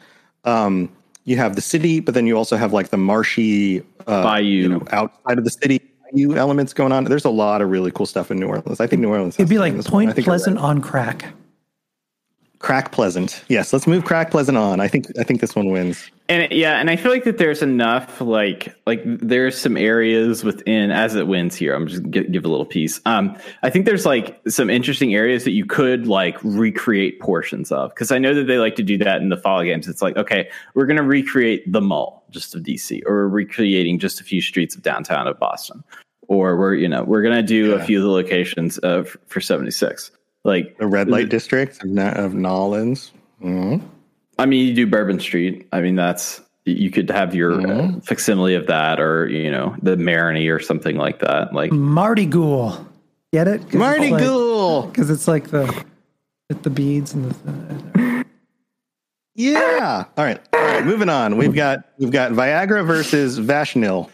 [0.45, 0.89] Um,
[1.26, 4.45] you have the city, but then you also have like the marshy uh, Bayou.
[4.45, 5.82] you know, outside of the city
[6.12, 7.03] bayou elements going on.
[7.03, 8.80] There's a lot of really cool stuff in New Orleans.
[8.80, 9.36] I think New Orleans.
[9.36, 10.03] It'd be like win this one.
[10.03, 10.66] I Point Pleasant right.
[10.66, 11.34] on crack.
[12.60, 13.43] Crack Pleasant.
[13.49, 14.80] Yes, let's move Crack Pleasant on.
[14.80, 16.10] I think I think this one wins.
[16.30, 20.43] And it- yeah, and I feel like that there's enough like like there's some areas
[20.43, 21.74] within as it wins here.
[21.76, 22.99] I'm just give, give a little piece.
[23.05, 27.91] Um, I think there's like some interesting areas that you could like recreate portions of
[27.91, 29.88] because I know that they like to do that in the Fallout games.
[29.88, 34.20] It's like okay, we're gonna recreate the mall just of DC, or we're recreating just
[34.20, 35.84] a few streets of downtown of Boston,
[36.28, 39.39] or we're you know we're gonna do a few of the locations uh, f- for
[39.39, 40.12] 76.
[40.44, 43.12] Like The red light district of, Na- of Nolans.
[43.44, 43.82] Mhm.
[44.40, 45.68] I mean, you do Bourbon Street.
[45.74, 48.06] I mean, that's you could have your uh, Mhm.
[48.06, 51.54] facsimile of that, or you know, the Marigny or something like that.
[51.54, 52.86] Like, Marty Ghoul.
[53.34, 53.74] Get it?
[53.74, 54.84] Marty Ghoul.
[54.88, 55.66] Because it's like the
[56.50, 58.26] with the beads and the.
[59.36, 60.06] Yeah.
[60.18, 60.40] All right.
[60.54, 60.86] All right.
[60.86, 61.38] Moving on.
[61.38, 64.10] We've got we've got Viagra versus Vashnil.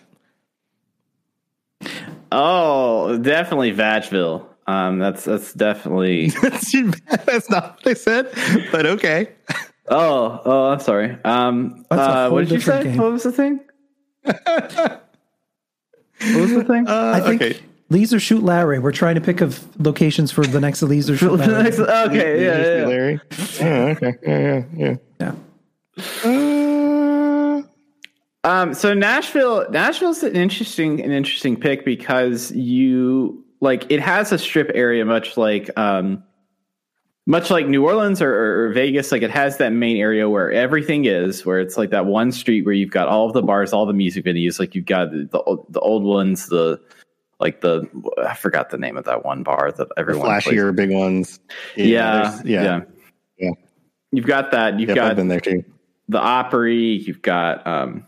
[2.32, 4.46] oh, definitely Vagville.
[4.68, 6.30] Um, that's that's definitely.
[7.26, 8.32] That's not what I said,
[8.72, 9.30] but okay.
[9.90, 11.18] Oh, oh, I'm sorry.
[11.26, 12.84] Um, uh, what did you say?
[12.84, 12.98] game.
[12.98, 13.60] What was the thing?
[14.24, 15.02] what
[16.22, 16.88] was the thing?
[16.88, 17.60] Uh, I think okay.
[17.90, 18.80] Lees or Shoot Larry.
[18.80, 21.68] We're trying to pick of locations for the next Lees or Shoot Larry.
[21.78, 22.86] okay, yeah, yeah, yeah.
[22.88, 23.20] Larry.
[23.60, 24.14] Yeah, okay.
[24.26, 25.34] Yeah, yeah, Yeah.
[26.24, 26.24] yeah.
[26.24, 27.64] Uh,
[28.46, 34.38] Um, so Nashville, Nashville's an interesting, an interesting pick because you like it has a
[34.38, 36.22] strip area, much like, um,
[37.26, 39.10] much like New Orleans or, or, Vegas.
[39.10, 42.66] Like it has that main area where everything is, where it's like that one street
[42.66, 44.60] where you've got all of the bars, all the music venues.
[44.60, 46.82] Like you've got the the, the old ones, the
[47.40, 47.88] like the
[48.28, 50.44] I forgot the name of that one bar that the everyone plays.
[50.44, 51.40] flashier big ones.
[51.78, 52.82] Yeah, yeah, yeah.
[53.38, 53.52] Yeah.
[54.12, 54.78] You've got that.
[54.78, 55.64] You've Yep, got I've been there too.
[56.10, 56.98] the Opry.
[56.98, 57.66] You've got.
[57.66, 58.06] um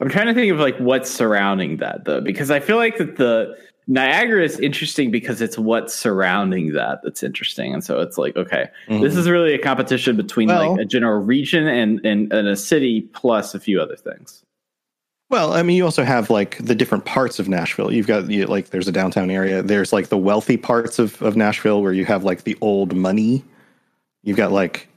[0.00, 3.16] I'm trying to think of like what's surrounding that though, because I feel like that
[3.16, 3.56] the
[3.86, 8.68] Niagara is interesting because it's what's surrounding that that's interesting, and so it's like okay,
[8.88, 9.18] this mm-hmm.
[9.18, 13.02] is really a competition between Well- like a general region and, and and a city
[13.12, 14.42] plus a few other things.
[15.30, 17.92] Well, I mean, you also have like the different parts of Nashville.
[17.92, 19.62] You've got you, like there's a downtown area.
[19.62, 23.42] There's like the wealthy parts of of Nashville where you have like the old money.
[24.22, 24.88] You've got like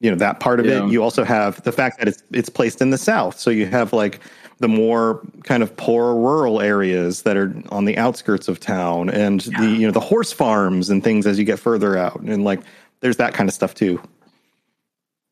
[0.00, 0.86] you know that part of Yeah.
[0.86, 0.90] it.
[0.90, 3.38] You also have the fact that it's it's placed in the south.
[3.38, 4.20] So you have like
[4.60, 9.40] the more kind of poor rural areas that are on the outskirts of town and
[9.40, 12.60] the you know the horse farms and things as you get further out and like
[13.00, 14.00] there's that kind of stuff too.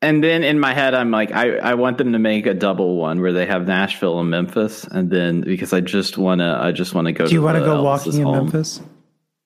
[0.01, 2.97] And then in my head, I'm like, I, I want them to make a double
[2.97, 6.93] one where they have Nashville and Memphis, and then because I just wanna, I just
[6.93, 7.25] want to go.
[7.25, 8.81] Do you want to go walking in Memphis?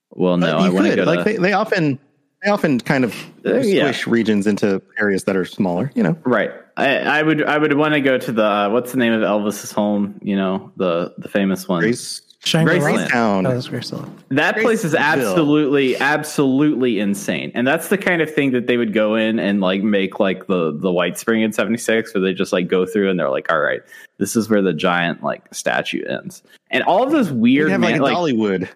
[0.10, 1.24] Well, no, But I you want to go like to.
[1.26, 2.00] they, they often
[2.44, 3.14] they often kind of
[3.46, 3.94] Uh, yeah.
[4.08, 5.92] regions into areas that are smaller.
[5.94, 6.18] You know.
[6.24, 6.50] Right.
[6.78, 9.22] I, I would I would want to go to the uh, what's the name of
[9.22, 10.20] Elvis's home?
[10.22, 11.82] You know the the famous one.
[11.82, 12.88] Grace Shangri-La?
[12.88, 13.10] Graceland.
[13.16, 14.12] Oh, that's Graceland.
[14.30, 18.94] That place is absolutely absolutely insane, and that's the kind of thing that they would
[18.94, 22.54] go in and like make like the the White Spring in '76, where they just
[22.54, 23.82] like go through and they're like, all right,
[24.20, 27.82] this is where the giant like statue ends, and all of those You weird have
[27.82, 28.70] like, man, like Dollywood.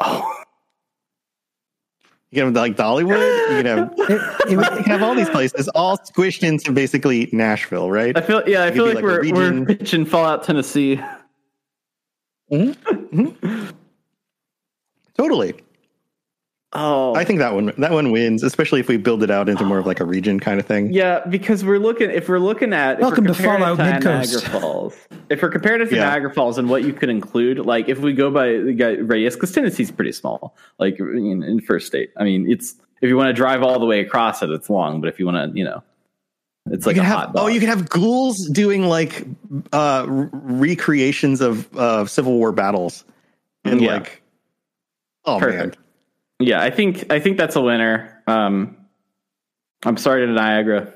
[0.00, 0.39] oh
[2.30, 3.50] You can have like Dollywood.
[3.50, 4.10] You can have It,
[4.46, 8.16] it you can have all these places all squished into basically Nashville, right?
[8.16, 9.66] I feel yeah I feel like, like we're we're region.
[9.66, 11.00] pitching Fallout Tennessee.
[12.52, 13.20] Mm-hmm.
[13.20, 13.70] Mm-hmm.
[15.18, 15.54] Totally.
[16.72, 19.64] Oh, I think that one that one wins, especially if we build it out into
[19.64, 20.92] more of like a region kind of thing.
[20.92, 22.10] Yeah, because we're looking.
[22.12, 24.04] If we're looking at if Welcome to comparing Fallout it Midcoast.
[24.44, 24.96] Niagara Falls.
[25.30, 26.04] If we're comparing it to Yeah.
[26.04, 29.34] Niagara Falls and what you could include, like if we go by the guy radius,
[29.34, 32.12] because Tennessee's pretty small, like in, in first state.
[32.16, 35.00] I mean, it's if you want to drive all the way across it, it's long.
[35.00, 35.82] But if you want to, you know,
[36.70, 37.44] it's like you a can hot have, dog.
[37.44, 39.26] oh, you can have ghouls doing like
[39.72, 43.04] uh, recreations of uh, Civil War battles,
[43.64, 43.94] and Yeah.
[43.94, 44.22] like,
[45.24, 45.76] oh Perfect.
[46.40, 48.22] Yeah, I think I think that's a winner.
[48.26, 48.76] Um,
[49.84, 50.92] I'm sorry to Niagara.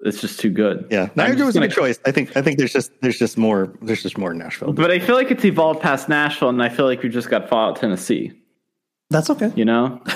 [0.00, 0.86] It's just too good.
[0.90, 1.98] yeah, Niagara was a good choice.
[2.04, 4.72] I think I think there's just there's just more there's just more in Nashville.
[4.72, 7.48] But I feel like it's evolved past Nashville, and I feel like we just got
[7.48, 8.32] Fallout Tennessee.
[9.10, 9.52] That's okay.
[9.54, 10.02] You know?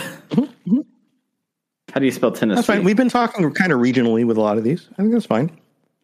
[1.93, 2.57] How do you spell Tennessee?
[2.57, 2.85] That's fine.
[2.85, 4.89] We've been talking kind of regionally with a lot of these.
[4.93, 5.59] I think that's fine.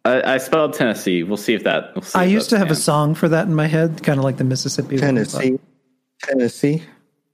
[0.06, 1.22] I, I spelled Tennessee.
[1.22, 1.94] We'll see if that.
[1.94, 4.18] We'll see I if used to have a song for that in my head, kind
[4.18, 4.96] of like the Mississippi.
[4.98, 5.58] Tennessee,
[6.22, 6.82] Tennessee.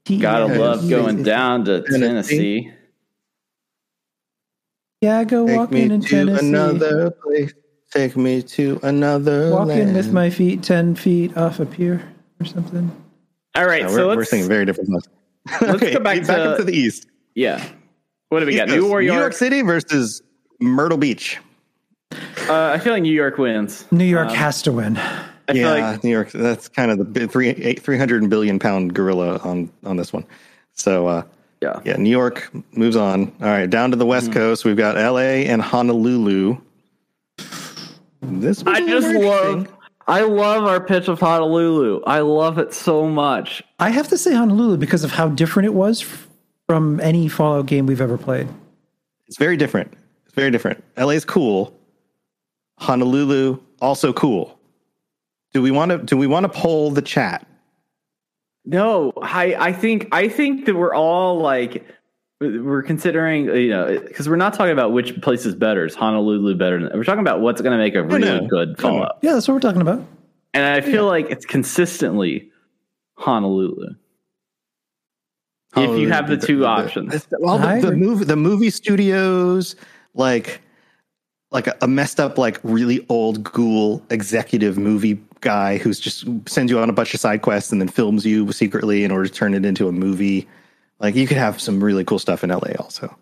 [0.05, 1.99] But- Gotta love going down to Tennessee.
[1.99, 2.73] Tennessee.
[5.01, 6.47] Yeah, go Take me walking in to Tennessee.
[6.47, 7.53] another place.
[7.91, 9.95] Take me to another Walking land.
[9.95, 12.01] with my feet ten feet off a pier
[12.39, 12.89] or something.
[13.55, 15.09] All right, Yeah, so we're, we're let's singing very different songs.
[15.61, 17.07] let's go back to- up to the east.
[17.35, 17.63] yeah.
[18.29, 18.69] What do we got?
[18.69, 18.83] New Coast.
[18.93, 19.19] New York?
[19.19, 20.21] York City versus
[20.61, 21.37] Myrtle Beach.
[22.47, 23.85] Uh, I feel like New York wins.
[23.91, 24.97] New York has to win.
[25.47, 26.31] I yeah, feel like New York.
[26.31, 30.25] That's kind of the big three eight, 300 billion pound gorilla on on this one.
[30.73, 31.23] So uh,
[31.61, 31.79] yeah.
[31.83, 33.31] yeah, New York moves on.
[33.41, 34.09] All right, down to the Mm-hmm.
[34.09, 34.65] West Coast.
[34.65, 35.47] We've got L.A.
[35.47, 36.57] and Honolulu.
[38.21, 39.67] This was I a little just love.
[40.07, 42.01] I love our pitch of Honolulu.
[42.05, 43.63] I love it so much.
[43.79, 46.03] I have to say Honolulu because of how different it was
[46.67, 48.47] from any Fallout game we've ever played.
[49.27, 49.93] It's very different.
[50.25, 50.83] It's very different.
[50.97, 51.15] L.A.
[51.15, 51.73] is cool.
[52.79, 54.57] Honolulu also cool.
[55.53, 55.97] Do we want to?
[55.97, 57.45] Do we want to poll the chat?
[58.65, 61.85] No, I I think I think that we're all like
[62.39, 65.85] we're considering you know because we're not talking about which place is better.
[65.85, 66.79] Is Honolulu better?
[66.79, 68.47] Than, we're talking about what's going to make a really no.
[68.47, 68.75] good No.
[68.75, 69.17] Fallout.
[69.21, 70.05] Yeah, that's what we're talking about.
[70.53, 72.51] And I feel like it's consistently
[73.15, 73.95] Honolulu.
[75.77, 77.27] if you have the two options.
[77.39, 79.75] Well, the, the movie, the movie studios,
[80.13, 80.61] like,
[81.51, 86.71] like a, a messed up, like really old ghoul executive movie guy who's just sends
[86.71, 89.33] you on a bunch of side quests and then films you secretly in order to
[89.33, 90.47] turn it into a movie.
[90.99, 93.15] Like, you could have some really cool stuff in LA also.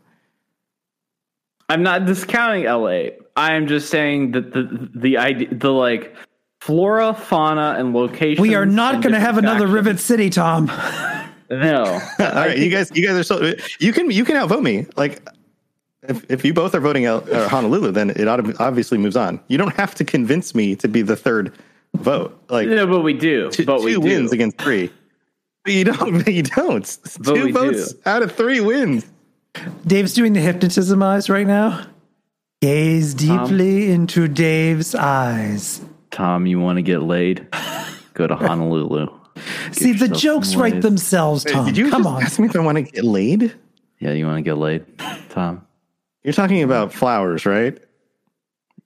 [1.70, 3.16] I'm not discounting LA.
[3.36, 6.16] I am just saying that the the idea the like
[6.60, 8.42] flora, fauna, and location.
[8.42, 10.66] We are not going to have another Rivet City, Tom.
[11.50, 11.84] No.
[12.20, 14.88] All right, you guys, you guys are so you can you can outvote me.
[14.98, 15.22] Like,
[16.04, 19.40] if if you both are voting out uh, Honolulu, then it ought obviously moves on.
[19.48, 21.54] You don't have to convince me to be the third
[21.96, 22.40] vote.
[22.50, 23.50] Like, no, but we do.
[23.52, 24.08] two, but we two do.
[24.08, 24.92] wins against three.
[25.66, 26.28] But you don't.
[26.28, 26.98] You don't.
[27.20, 28.00] But two votes do.
[28.06, 29.06] out of three wins.
[29.86, 31.86] Dave's doing the hypnotism eyes right now.
[32.62, 35.82] Gaze deeply into Dave's eyes.
[36.12, 37.48] Tom, you want to get laid?
[38.14, 39.08] Go to Honolulu.
[39.72, 41.66] See, the jokes some write themselves, Tom.
[41.66, 42.24] Did you Come just on.
[42.24, 43.56] ask me if I want to get laid?
[44.00, 44.86] Yeah, you want to get laid,
[45.30, 45.66] Tom?
[46.24, 47.78] You're talking about flowers, right?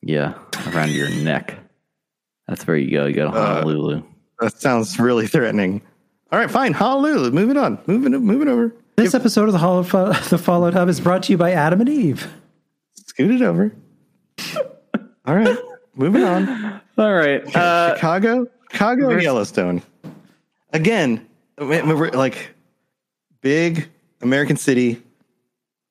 [0.01, 0.33] Yeah,
[0.67, 1.57] around your neck.
[2.47, 3.05] That's where you go.
[3.05, 4.03] You go to Uh, Honolulu.
[4.39, 5.81] That sounds really threatening.
[6.31, 6.73] All right, fine.
[6.73, 7.31] Honolulu.
[7.31, 7.79] Moving on.
[7.87, 8.11] Moving.
[8.13, 8.75] Moving over.
[8.95, 9.81] This episode of the, Hollow,
[10.29, 12.27] the Fallout Hub is brought to you by Adam and Eve.
[12.93, 13.71] Scoot it over.
[15.25, 15.57] All right.
[15.95, 16.81] Moving on.
[16.97, 17.43] All right.
[17.55, 19.81] Uh, Chicago, Chicago, and Yellowstone.
[20.73, 21.25] Again,
[21.57, 22.49] like
[23.41, 23.87] big
[24.21, 25.01] American city,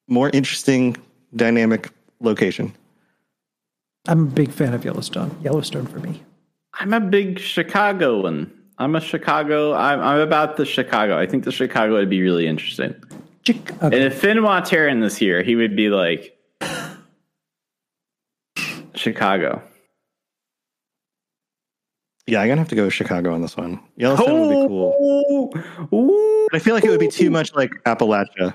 [0.09, 0.97] more interesting,
[1.37, 2.73] dynamic location.
[4.09, 5.37] I'm a big fan of Yellowstone.
[5.43, 6.23] Yellowstone for me.
[6.75, 8.51] I'm a big Chicagoan.
[8.79, 9.75] I'm a Chicago.
[9.75, 11.19] I'm, I'm about the Chicago.
[11.19, 12.95] I think the Chicago would be really interesting.
[13.45, 16.37] Chick- And if Finn Watarian this year, he would be like
[18.95, 19.63] Chicago.
[22.27, 23.81] Yeah, I'm gonna have to go with Chicago on this one.
[23.97, 25.51] Yellowstone would be oh, cool,
[25.93, 26.49] Ooh, ooh.
[26.51, 28.55] but I feel like it would be too much like Appalachia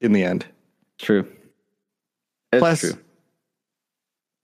[0.00, 0.44] in the end.
[0.98, 1.26] True.
[2.54, 2.98] It's Plus, true.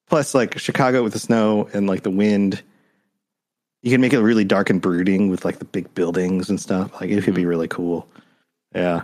[0.08, 2.62] plus like Chicago with the snow and like the wind.
[3.82, 6.92] You can make it really dark and brooding with like the big buildings and stuff.
[7.00, 7.48] Like it could be mm-hmm.
[7.48, 8.06] really cool.
[8.74, 9.02] Yeah.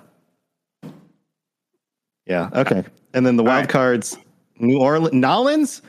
[2.27, 2.51] Yeah.
[2.53, 2.85] Okay.
[3.15, 3.69] And then the wild right.
[3.69, 4.19] cards:
[4.59, 5.83] New Orleans, Nolans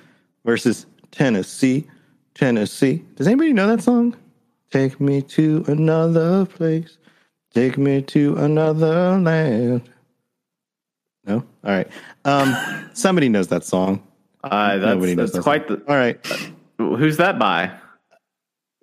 [0.46, 1.88] versus Tennessee.
[2.34, 3.04] Tennessee.
[3.16, 4.16] Does anybody know that song?
[4.72, 6.98] Take me to another place.
[7.54, 9.90] Take me to another land.
[11.28, 11.44] No.
[11.64, 11.88] All right.
[12.26, 14.02] Um, somebody knows that song.
[14.44, 15.84] Uh, Nobody that's knows that's that quite the.
[15.88, 16.26] All right.
[16.78, 17.72] Who's that by?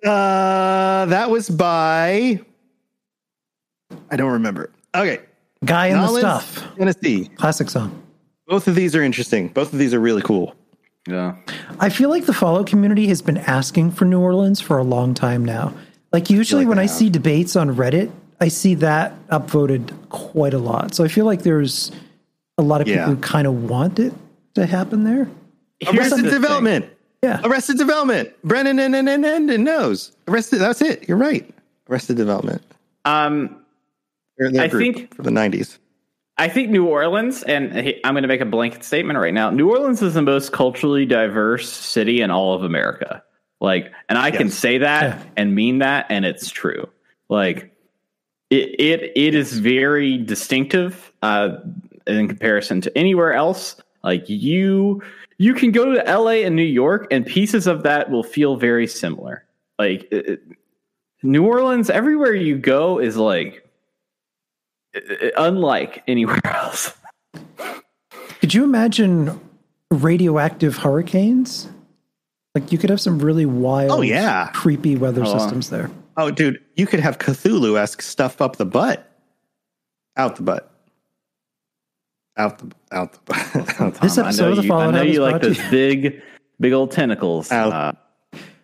[0.03, 2.39] Uh, that was by.
[4.11, 4.71] I don't remember.
[4.93, 5.19] Okay.
[5.63, 6.75] Guy in the Nolens, Stuff.
[6.77, 7.29] Tennessee.
[7.35, 8.03] Classic song.
[8.47, 9.47] Both of these are interesting.
[9.47, 10.55] Both of these are really cool.
[11.07, 11.35] Yeah.
[11.79, 15.13] I feel like the Fallout community has been asking for New Orleans for a long
[15.13, 15.73] time now.
[16.11, 16.91] Like usually like when I have.
[16.91, 20.93] see debates on Reddit, I see that upvoted quite a lot.
[20.93, 21.91] So I feel like there's
[22.57, 23.15] a lot of people Yeah.
[23.21, 24.13] kind of want it
[24.55, 25.27] to happen there.
[25.79, 26.41] Here's Arrested the thing.
[26.41, 26.85] Development.
[27.23, 27.41] Yeah.
[27.43, 28.29] Arrested Development.
[28.43, 30.11] Brennan and and and and knows.
[30.27, 30.59] Arrested.
[30.59, 31.07] That's it.
[31.07, 31.49] You're right.
[31.89, 32.61] Arrested Development.
[33.03, 33.57] Um,
[34.37, 35.77] They're, they're I a think- for the '90s.
[36.37, 37.71] I think New Orleans, and
[38.03, 39.51] I'm going to make a blanket statement right now.
[39.51, 43.23] New Orleans is the most culturally diverse city in all of America.
[43.61, 45.23] Like, and I can say that Yeah.
[45.37, 46.89] and mean that, and it's true.
[47.29, 47.71] Like,
[48.49, 51.55] it it it is very distinctive uh,
[52.07, 53.75] in comparison to anywhere else.
[54.03, 55.01] Like you
[55.37, 56.43] you can go to L.A.
[56.43, 59.43] and New York, and pieces of that will feel very similar.
[59.79, 60.41] Like it, it-
[61.23, 63.67] New Orleans, everywhere you go is like
[64.95, 64.99] uh,
[65.37, 66.93] unlike anywhere else.
[68.39, 69.39] Could you imagine
[69.89, 71.67] radioactive hurricanes?
[72.53, 74.51] Like you could have some really wild, Oh, yeah.
[74.53, 75.39] creepy weather Hold on.
[75.41, 75.89] systems there.
[76.15, 79.11] Oh, dude, you could have Cthulhu esque stuff up the butt,
[80.15, 80.71] out the butt,
[82.37, 84.91] out the out the butt, out the, This episode know of the you, Fallout I
[84.91, 86.21] know you like brought those big,
[86.59, 87.51] big old tentacles.
[87.51, 87.71] Out.
[87.73, 87.93] Uh,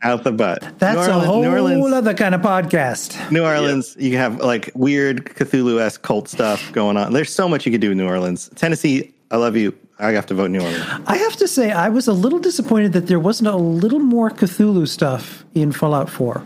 [0.03, 0.80] out the butt.
[0.80, 3.32] That's New a whole Orleans, other kind of podcast.
[3.32, 3.95] New Orleans.
[3.99, 7.13] You have like weird Cthulhu esque cult stuff going on.
[7.13, 8.49] There's so much you could do in New Orleans.
[8.55, 9.78] Tennessee, I love you.
[9.99, 10.84] I have to vote New Orleans.
[11.05, 14.32] I have to say, I was a little disappointed that there wasn't a little more
[14.32, 16.43] Cthulhu stuff in Fallout 4.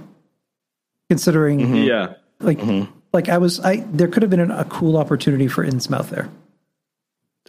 [1.10, 1.76] Considering, Mm-hmm.
[1.76, 2.14] yeah.
[2.42, 2.60] like,
[3.14, 6.30] like I was, I there could have been an, a cool opportunity for Innsmouth there.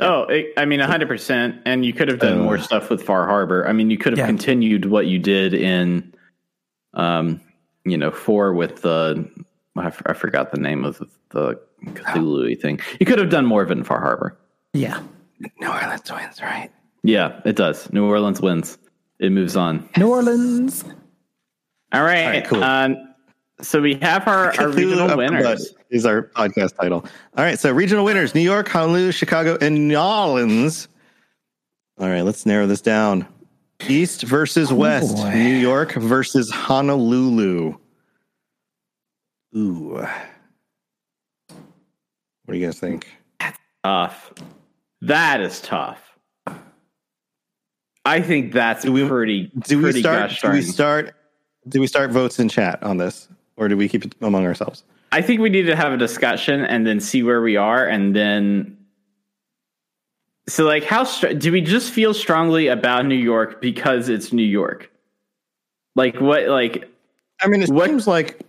[0.01, 1.62] Oh, it, I mean, hundred percent.
[1.64, 2.42] And you could have done Uh.
[2.42, 3.66] more stuff with Far Harbor.
[3.66, 4.26] I mean, you could have Yeah.
[4.26, 6.12] continued what you did in,
[6.94, 7.40] um,
[7.84, 9.28] you know, four with the.
[9.76, 10.99] I, f- I forgot the name of
[11.30, 12.80] the Cthulhu thing.
[12.99, 14.36] You could have done more of it in Far Harbor.
[14.72, 15.01] Yeah,
[15.61, 16.70] New Orleans wins, right?
[17.03, 17.92] Yeah, it does.
[17.92, 18.78] New Orleans wins.
[19.18, 19.88] It moves on.
[19.97, 20.84] New Orleans.
[21.92, 22.24] All right.
[22.24, 22.64] All right, cool.
[22.64, 23.06] Um,
[23.61, 25.75] so we have our, our regional winners.
[25.91, 27.05] Is our podcast title.
[27.37, 30.89] All right, so regional winners: New York, Honolulu, Chicago, and New Orleans.
[31.99, 33.27] All right, let's narrow this down.
[33.89, 35.17] East versus oh, West.
[35.17, 35.33] boy.
[35.33, 37.77] New York versus Honolulu.
[39.57, 40.07] Ooh.
[42.45, 43.09] What do you guys think?
[43.85, 44.33] Tough.
[45.03, 46.01] That is tough.
[48.05, 49.51] I think that's Do we- pretty.
[49.67, 50.33] Do we pretty start?
[50.43, 51.15] Do we start?
[51.69, 54.83] Do we start votes in chat on this, or do we keep it among ourselves?
[55.13, 58.15] I think we need to have a discussion and then see where we are, and
[58.15, 58.77] then.
[60.49, 64.45] So, like, how str- do we just feel strongly about New York because it's New
[64.45, 64.91] York?
[65.95, 66.47] Like, what?
[66.49, 66.89] Like,
[67.41, 68.41] I mean, it What- seems like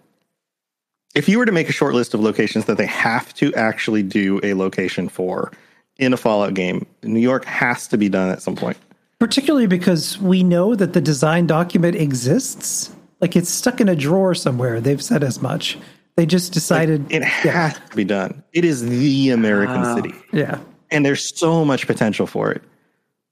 [1.15, 4.03] if you were to make a short list of locations that they have to actually
[4.03, 5.51] do a location for
[5.97, 8.77] in a Fallout game, New York has to be done at some point.
[9.19, 12.91] Particularly because we know that the design document exists.
[13.19, 14.79] Like it's stuck in a drawer somewhere.
[14.79, 15.77] They've said as much.
[16.15, 18.43] They just decided, It has to be done.
[18.51, 20.59] It is the American city, yeah.
[20.89, 22.63] and there's so much potential for it.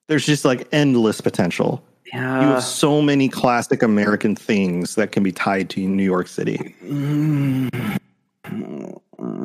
[0.08, 1.84] There's just like endless potential.
[2.14, 2.42] Yeah.
[2.42, 6.76] You have so many classic American things that can be tied to New York City.
[6.84, 8.00] Mm.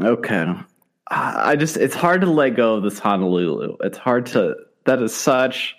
[0.04, 0.54] okay.
[1.08, 3.76] I just, it's hard to let go of this Honolulu.
[3.80, 5.74] It's hard to, that is such.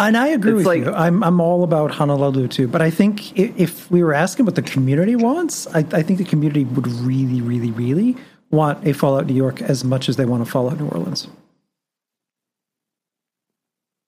[0.00, 0.92] And I agree It's with like- you.
[0.92, 2.68] I'm I'm all about Honolulu too.
[2.68, 6.18] But I think i- if we were asking what the community wants, I, I think
[6.18, 8.16] the community would really, really, really
[8.50, 11.26] want a Fallout New York as much as they want a Fallout New Orleans.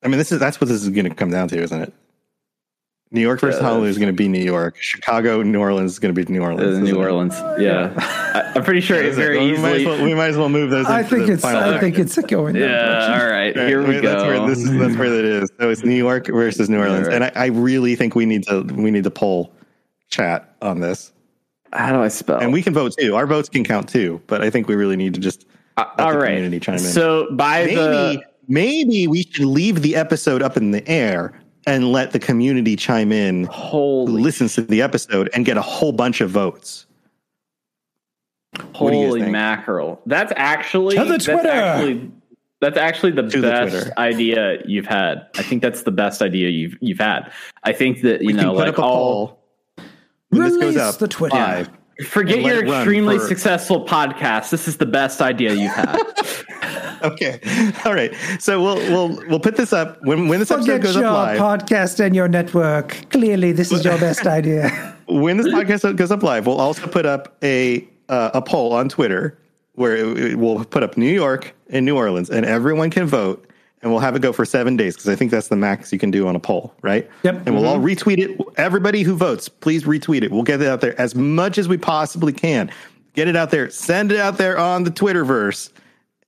[0.02, 1.92] I mean, this is that's what this is going to come down to, isn't it?
[3.12, 4.76] New York versus Yeah, Honolulu is going to be New York.
[4.80, 6.70] Chicago, New Orleans is going to be New Orleans.
[6.74, 7.04] Isn't New it?
[7.04, 7.92] Orleans, yeah.
[7.98, 9.20] I, I'm pretty sure Is it's it?
[9.20, 9.96] very we, might as easily.
[9.96, 10.86] well, we might as well move those.
[10.86, 12.54] I think it's final I think it's going.
[12.54, 13.12] that yeah, direction.
[13.20, 13.56] all right.
[13.56, 14.28] Right, Here we wait, That's go.
[14.28, 14.70] where this is.
[14.78, 15.50] That's where it is.
[15.58, 17.14] So it's New York versus New Orleans, Right.
[17.16, 19.52] and I, I really think we need to we need to poll
[20.08, 21.12] chat on this,
[21.72, 22.38] How do I spell?
[22.38, 23.16] and we can vote too.
[23.16, 25.46] Our votes can count too, but I think we really need to just
[25.76, 26.26] Uh, let all the right.
[26.28, 26.80] community chime in.
[26.80, 31.32] So by maybe the maybe we should leave the episode up in the air
[31.66, 35.62] and let the community chime in who holy listens to the episode and get a
[35.62, 36.86] whole bunch of votes.
[38.78, 42.10] What do you guys holy mackerel, that's actually To the that's actually
[42.60, 43.92] that's actually the To best Twitter.
[43.98, 45.26] idea you've had.
[45.38, 47.30] I think that's the best idea you've you've had.
[47.64, 49.26] I think that you We know can put like up a all.
[49.28, 49.84] poll
[50.30, 51.36] when this goes Release up the Twitter.
[51.36, 51.70] live.
[52.06, 54.50] Forget your extremely for- successful podcast.
[54.50, 55.98] This is the best idea you've had.
[57.02, 57.40] Okay,
[57.86, 58.14] all right.
[58.40, 61.38] So we'll we'll we'll put this up when when this episode goes your up live.
[61.38, 63.06] podcast and your network.
[63.10, 64.68] Clearly, this is your best idea.
[65.08, 68.90] when this podcast goes up live, we'll also put up a uh, a poll on
[68.90, 69.38] Twitter
[69.76, 73.49] where it, it- we'll put up New York and New Orleans, and everyone can vote,
[73.82, 75.98] and we'll have it go for seven days because I think that's the max you
[75.98, 77.08] can do on a poll, right?
[77.22, 77.46] Yep.
[77.46, 77.66] And we'll mm-hmm.
[77.66, 78.38] all retweet it.
[78.56, 80.30] Everybody who votes, please retweet it.
[80.30, 82.70] We'll get it out there as much as we possibly can.
[83.14, 83.70] Get it out there.
[83.70, 85.70] Send it out there on the Twitterverse,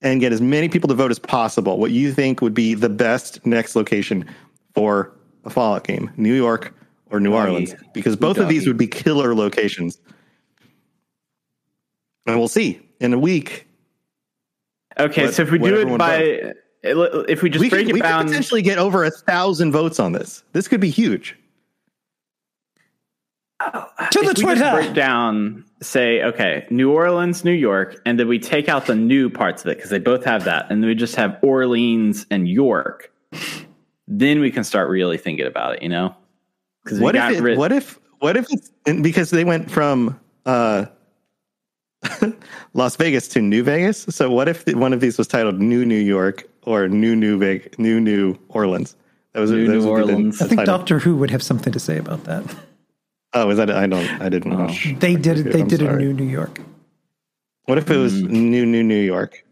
[0.03, 1.79] and get as many people to vote as possible.
[1.79, 4.29] What you think would be the best next location
[4.75, 5.11] for
[5.45, 6.75] a Fallout game, New York
[7.09, 9.97] or New Orleans, because both of these would be killer locations.
[12.25, 13.67] And we'll see in a week.
[14.99, 16.53] Okay, What- so if we do it by,
[16.83, 19.99] if we just we break could, we it could potentially get over a thousand votes
[19.99, 20.43] on this.
[20.51, 21.37] This could be huge.
[23.61, 24.71] To if the we just Twitter.
[24.71, 29.29] break down, say, okay, New Orleans, New York, and then we take out the new
[29.29, 32.49] parts of it because they both have that, and then we just have Orleans and
[32.49, 33.11] York.
[34.07, 36.13] Then we can start really thinking about it, you know?
[36.83, 37.57] Because What if, it, rid.
[37.57, 40.85] what if what if it's and because they went from uh,
[42.73, 44.03] Las Vegas to New Vegas?
[44.09, 47.77] So what if one of these was titled New New York or New New Vegas,
[47.79, 48.95] New New Orleans?
[49.33, 50.37] That was New those New would be the- Orleans.
[50.39, 50.77] the I think title.
[50.77, 52.43] Doctor Who would have something to say about that.
[53.33, 53.71] Oh, is that?
[53.71, 54.07] I don't.
[54.21, 54.93] I didn't watch.
[54.99, 55.51] They did it.
[55.53, 56.03] They I'm did a sorry.
[56.03, 56.59] new New York.
[57.65, 59.43] What if it was New New New York?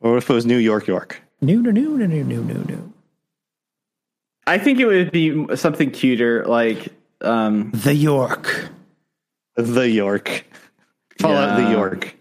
[0.00, 1.20] Or what if it was New York York?
[1.42, 2.92] New, new, new, new, new, new, new, new.
[4.46, 6.88] I think it would be something cuter, like
[7.20, 8.68] um, The York.
[9.56, 10.44] The York.
[11.20, 11.70] Fallout the Yeah.
[11.70, 12.16] York.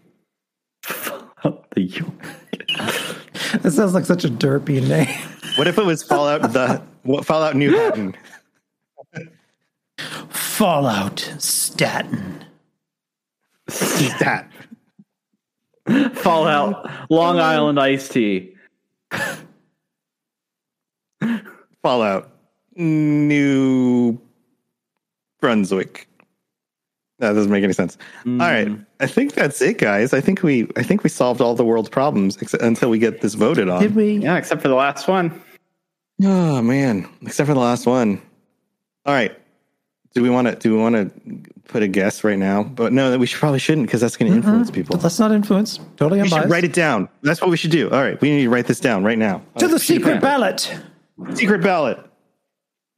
[1.74, 2.26] the York.
[3.54, 5.08] That sounds like such a derpy name.
[5.56, 8.16] What if it was Fallout the what Fallout New Haven?
[10.30, 12.43] Fallout Staten.
[13.70, 14.52] Stat.
[16.14, 18.54] Fallout, Long Island iced tea.
[21.82, 22.30] Fallout
[22.76, 24.20] New
[25.39, 26.09] Brunswick.
[27.20, 27.98] That doesn't make any sense.
[28.26, 28.86] All right, mm.
[29.02, 30.14] I think that's it, guys.
[30.14, 33.22] I think we I think we solved all the world's problems except, until we get
[33.22, 33.82] this voted on.
[33.82, 34.14] Did we?
[34.14, 35.42] Yeah, except for the last one.
[36.24, 38.22] Oh man, except for the last one.
[39.06, 39.38] All right.
[40.16, 42.64] Do we want to do we want to put a guess right now?
[42.64, 44.96] But no, we should probably shouldn't because that's going to influence people.
[44.96, 45.80] But let's not influence.
[45.98, 46.36] Totally unbiased.
[46.36, 47.10] We should write it down.
[47.22, 47.90] That's what we should do.
[47.92, 49.42] All right, we need to write this down right now.
[49.58, 50.74] to the secret ballot.
[51.34, 52.00] Secret ballot.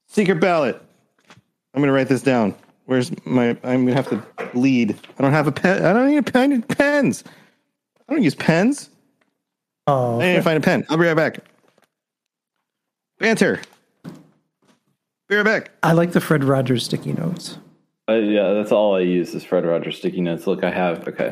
[0.07, 0.81] Secret ballot.
[1.73, 2.55] I'm going to write this down.
[2.91, 3.51] Where's my?
[3.63, 4.21] I'm going to have to
[4.53, 4.99] lead.
[5.17, 5.85] I don't have a pen.
[5.85, 6.41] I don't need a pen.
[6.41, 7.23] I need pens.
[8.09, 8.89] I don't use pens.
[9.87, 10.83] Oh, I need to find a pen.
[10.89, 11.39] I'll be right back.
[13.17, 13.61] Banter.
[15.29, 15.71] Be right back.
[15.83, 17.57] I like the Fred Rogers sticky notes.
[18.09, 20.45] Uh, yeah, that's all I use is Fred Rogers sticky notes.
[20.45, 21.07] Look, I have.
[21.07, 21.31] Okay.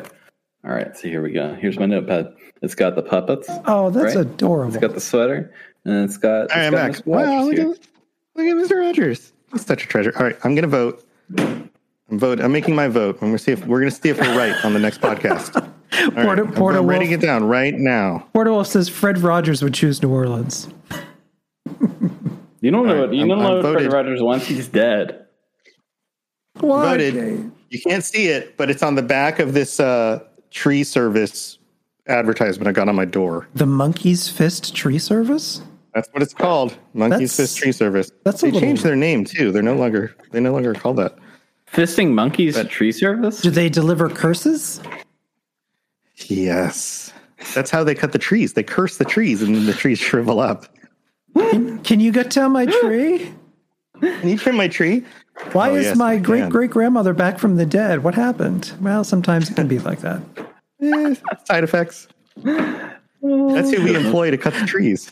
[0.64, 0.96] All right.
[0.96, 1.52] So here we go.
[1.56, 2.32] Here's my notepad.
[2.62, 3.50] It's got the puppets.
[3.66, 4.24] Oh, that's Right.
[4.24, 4.72] adorable.
[4.72, 5.52] It's got the sweater,
[5.84, 6.50] and it's got.
[6.52, 7.06] All right, it's I'm got back.
[7.06, 8.80] Wow, look at, look at Mr.
[8.80, 9.34] Rogers.
[9.52, 10.14] He's such a treasure.
[10.16, 11.04] All right, I'm going to vote.
[11.38, 12.40] I'm vote.
[12.40, 13.16] I'm making my vote.
[13.16, 15.00] I'm going to see if we're going to see if we're right on the next
[15.00, 15.54] podcast.
[15.92, 18.26] All right, Porter- I'm- Porter I'm writing it down right now.
[18.34, 20.68] Porterwolf says Fred Rogers would choose New Orleans.
[22.62, 23.92] You don't know All what right, you I'm- don't know I'm what Fred voted.
[23.92, 24.46] Rogers wants.
[24.46, 25.26] He's dead.
[26.60, 26.90] Why?
[26.90, 27.50] Voted.
[27.70, 30.20] You can't see it, but it's on the back of this uh,
[30.50, 31.58] tree service
[32.06, 33.46] advertisement I got on my door.
[33.54, 35.62] The Monkey's Fist Tree Service?
[35.94, 36.76] That's what it's called.
[36.94, 38.12] Monkey's That's- Fist Tree Service.
[38.24, 39.50] that's a they little- changed their name too.
[39.52, 41.16] They're no longer they no longer call that.
[41.72, 43.40] Fisting monkeys tree service.
[43.40, 44.80] Do they deliver curses?
[46.26, 47.12] Yes.
[47.54, 48.52] That's how they cut the trees.
[48.54, 50.66] They curse the trees and then the trees shrivel up.
[51.84, 53.32] Can you get down my tree?
[54.00, 55.04] Can you trim my tree?
[55.52, 58.02] Why Oh, is yes, my great great grandmother back from the dead?
[58.02, 58.72] What happened?
[58.80, 60.20] Well, sometimes it can be like that.
[60.82, 61.14] Eh,
[61.44, 62.08] side effects.
[63.22, 65.10] That's who we employ to cut the trees.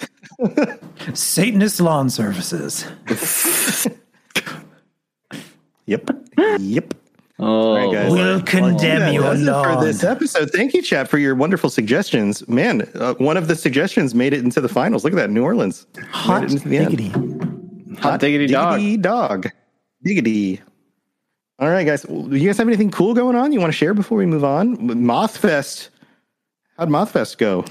[1.14, 2.86] Satanist lawn services.
[5.86, 6.10] Yep.
[6.58, 6.94] Yep.
[7.38, 8.12] Oh, All right, guys.
[8.12, 9.40] We'll condemn Yeah, you that's
[9.78, 10.50] for this episode.
[10.50, 12.46] Thank you, chat, for your wonderful suggestions.
[12.46, 15.02] Man, uh, one of the suggestions made it into the finals.
[15.04, 15.86] Look at that, New Orleans.
[16.10, 16.96] Hot Made it into the end.
[16.96, 17.96] diggity.
[18.02, 18.78] hot diggity dog.
[18.78, 19.48] Diggity dog.
[20.04, 20.60] Diggity.
[21.58, 22.02] All right, guys.
[22.02, 24.44] Do you guys have anything cool going on you want to share before we move
[24.44, 24.76] on?
[24.76, 25.88] Mothfest.
[26.76, 27.64] How'd Mothfest go?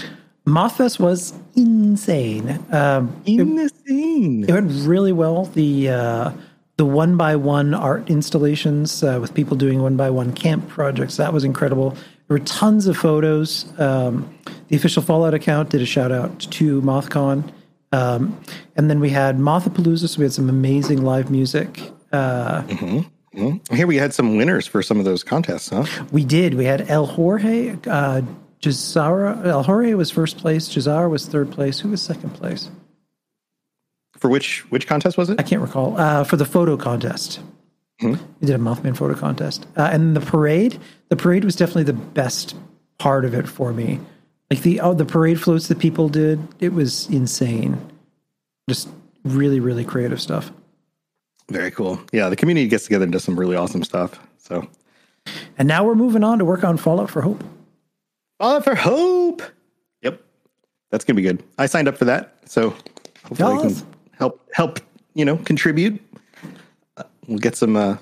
[0.48, 2.58] Mothfest was insane.
[2.72, 4.46] Um, In the scene.
[4.46, 5.46] It went really well.
[5.46, 6.32] The uh,
[6.78, 11.18] the one by one art installations uh, with people doing one by one camp projects
[11.18, 11.90] that was incredible.
[12.28, 13.66] There were tons of photos.
[13.80, 14.34] Um,
[14.70, 17.52] the official Fallout account did a shout out to MothCon,
[17.92, 18.40] um,
[18.76, 20.08] and then we had Mothapalooza.
[20.08, 21.92] So we had some amazing live music.
[22.12, 22.62] Uh,
[23.72, 25.86] Here we had some winners for some of those contests, huh?
[26.12, 26.54] we did.
[26.54, 28.22] We had El Jorge, uh,
[28.62, 29.46] Jazara.
[29.46, 30.68] El Jorge was first place.
[30.70, 31.80] Jazara was third place.
[31.80, 32.70] Who was second place?
[34.18, 35.40] For which which contest was it?
[35.40, 35.98] I can't recall.
[36.00, 37.40] Uh, for the photo contest.
[38.02, 39.66] We did a Mothman photo contest.
[39.76, 40.80] Uh, and the parade,
[41.10, 42.56] the parade was definitely the best
[43.00, 44.00] part of it for me.
[44.52, 47.80] Like the oh, the parade floats that people did, it was insane.
[48.70, 48.90] Just
[49.24, 50.52] really, really creative stuff.
[51.50, 52.00] Very cool.
[52.12, 54.20] Yeah, the community gets together and does some really awesome stuff.
[54.38, 54.68] So,
[55.58, 57.44] And now we're moving on to work on Fallout for Hope.
[58.40, 59.42] Fallout for Hope.
[60.02, 60.22] Yep,
[60.92, 61.44] that's gonna be good.
[61.58, 62.70] I signed up for that, so
[63.24, 63.76] hopefully I can
[64.12, 64.80] help help
[65.14, 66.00] you know contribute.
[66.98, 67.76] Uh, we'll get some.
[67.76, 67.98] Uh,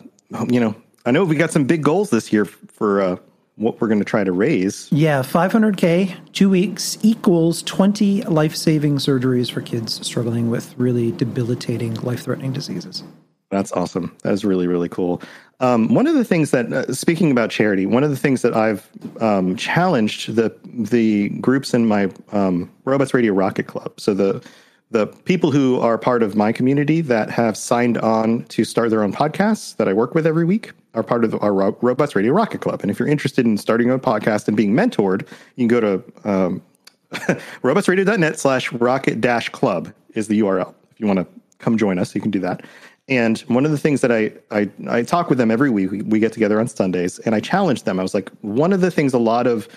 [0.50, 0.76] you know,
[1.06, 3.18] I know we got some big goals this year for uh,
[3.56, 4.90] what we're going to try to raise.
[4.92, 11.94] Yeah, 500K, two weeks equals 20 life saving surgeries for kids struggling with really debilitating,
[11.96, 13.04] life threatening diseases.
[13.52, 14.16] That's awesome.
[14.24, 15.22] That is really, really cool.
[15.60, 18.54] Um, one of the things that, uh, speaking about charity, one of the things that
[18.56, 18.90] I've
[19.22, 24.00] um, challenged the the groups in my um, Robots Radio Rocket Club.
[24.00, 24.46] So the
[24.92, 29.04] the people who are part of my community that have signed on to start their
[29.04, 32.34] own podcasts that I work with every week are part of our Ro- Robots Radio
[32.34, 32.82] Rocket Club.
[32.82, 36.30] And if you're interested in starting a podcast and being mentored, you can go to
[36.30, 36.62] um,
[37.12, 40.74] robotsradio.net slash rocket dash club is the URL.
[40.92, 41.28] If you want to
[41.60, 42.64] come join us, you can do that.
[43.08, 46.20] And one of the things that I, I, I talk with them every week, we,
[46.20, 48.00] get together on Sundays and I challenge them.
[48.00, 49.68] I was like, one of the things a lot of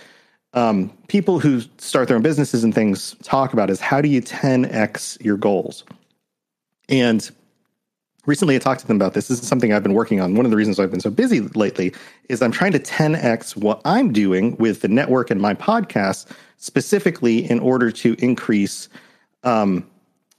[0.55, 4.22] um, people who start their own businesses and things talk about is how do you
[4.22, 5.85] 10x your goals?
[6.89, 7.31] And
[8.24, 9.29] recently I talked to them about this.
[9.29, 10.35] This is something I've been working on.
[10.35, 11.93] One of the reasons I've been so busy lately
[12.31, 17.49] is I'm trying to 10x what I'm doing with the network and my podcast specifically
[17.51, 18.89] in order to increase
[19.45, 19.87] um,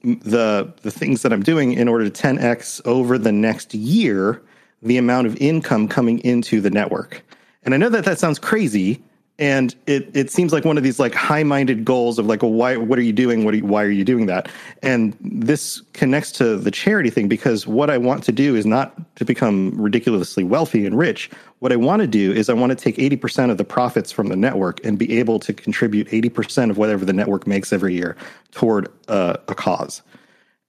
[0.02, 4.42] the the things that I'm doing in order to 10x over the next year
[4.82, 7.22] the amount of income coming into the network.
[7.64, 9.02] And I know that that sounds crazy
[9.40, 12.98] and it it seems like one of these like high-minded goals of like why what
[12.98, 13.44] are you doing?
[13.44, 14.50] What are you, why are you doing that?
[14.82, 18.94] And this connects to the charity thing because what i want to do is not
[19.16, 21.30] to become ridiculously wealthy and rich.
[21.60, 24.28] What i want to do is i want to take 80% of the profits from
[24.28, 28.16] the network and be able to contribute 80% of whatever the network makes every year
[28.52, 30.02] toward uh, a cause.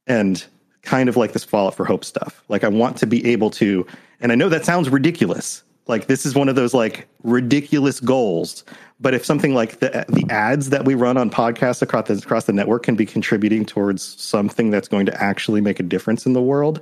[0.08, 0.44] And
[0.82, 2.42] kind of like this fallout for hope stuff.
[2.48, 3.86] Like i want to be able to
[4.22, 8.64] and i know that sounds ridiculous like this is one of those like ridiculous goals.
[9.00, 12.46] But if something like the the ads that we run on podcasts across the, across
[12.46, 16.34] the network can be contributing towards something that's going to actually make a difference in
[16.34, 16.82] the world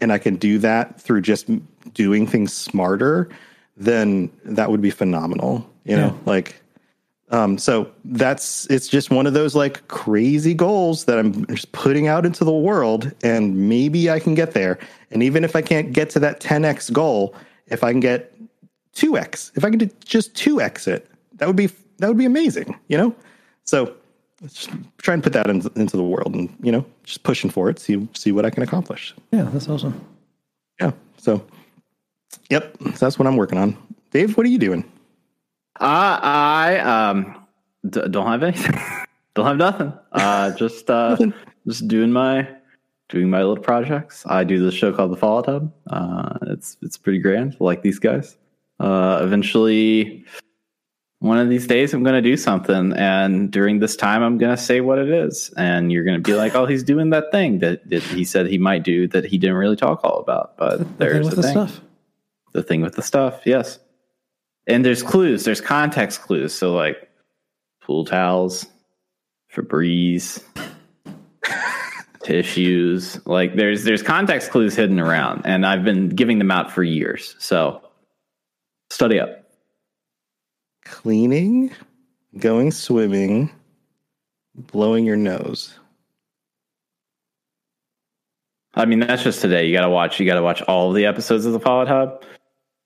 [0.00, 1.50] and i can do that through just
[1.92, 3.28] doing things smarter
[3.76, 6.18] then that would be phenomenal you know?
[6.26, 6.62] Like
[7.30, 12.06] um, so that's it's just one of those like crazy goals that I'm just putting
[12.06, 14.78] out into the world, and maybe I can get there.
[15.10, 17.34] And even if I can't get to that 10x goal,
[17.66, 18.32] if I can get
[18.98, 22.98] 2x, if I could just 2x it, that would be that would be amazing, you
[22.98, 23.14] know.
[23.64, 23.94] So
[24.42, 27.50] let's just try and put that in, into the world, and you know, just pushing
[27.50, 29.14] for it, see see what I can accomplish.
[29.30, 30.04] Yeah, that's awesome.
[30.80, 30.92] Yeah.
[31.16, 31.44] So,
[32.50, 33.76] yep, so that's what I'm working on.
[34.10, 34.84] Dave, what are you doing?
[35.80, 37.46] Uh, I um
[37.88, 38.80] d- don't have anything.
[39.34, 39.92] don't have nothing.
[40.12, 41.16] Uh, just uh,
[41.66, 42.48] just doing my
[43.08, 44.24] doing my little projects.
[44.26, 45.72] I do this show called the Fallout Hub.
[45.88, 47.56] Uh, it's it's pretty grand.
[47.60, 48.36] I like these guys.
[48.80, 50.24] Uh, eventually,
[51.20, 54.80] one of these days, I'm gonna do something, and during this time, I'm gonna say
[54.80, 58.02] what it is, and you're gonna be like, "Oh, he's doing that thing that, that
[58.04, 60.94] he said he might do that he didn't really talk all about." But The thing
[60.98, 61.50] there's with the the thing.
[61.52, 61.80] stuff.
[62.52, 63.78] the thing with the stuff yes.
[64.68, 65.44] And there's clues.
[65.44, 66.54] There's context clues.
[66.54, 67.08] So like
[67.82, 68.66] pool towels
[69.52, 70.42] febreze
[72.22, 73.20] tissues.
[73.26, 77.34] Like there's there's context clues hidden around and i've been giving them out for years.
[77.38, 77.80] So
[78.90, 79.44] study up
[80.84, 81.70] cleaning,
[82.38, 83.50] going swimming,
[84.54, 85.78] blowing your nose.
[88.74, 91.46] i mean that's just today you gotta watch you gotta watch all of the episodes
[91.46, 92.22] of the Fallout hub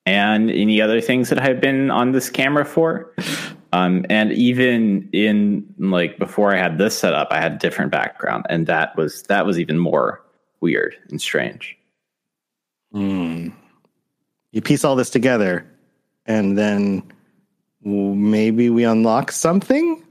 [0.06, 3.12] and any other things that i've been on this camera for
[3.72, 7.90] um, and even in like before i had this set up i had a different
[7.90, 10.22] background and that was that was even more
[10.60, 11.76] weird and strange
[12.92, 13.48] Hmm.
[14.52, 15.66] You piece all this together,
[16.26, 17.02] and then
[17.82, 20.02] maybe we unlock something.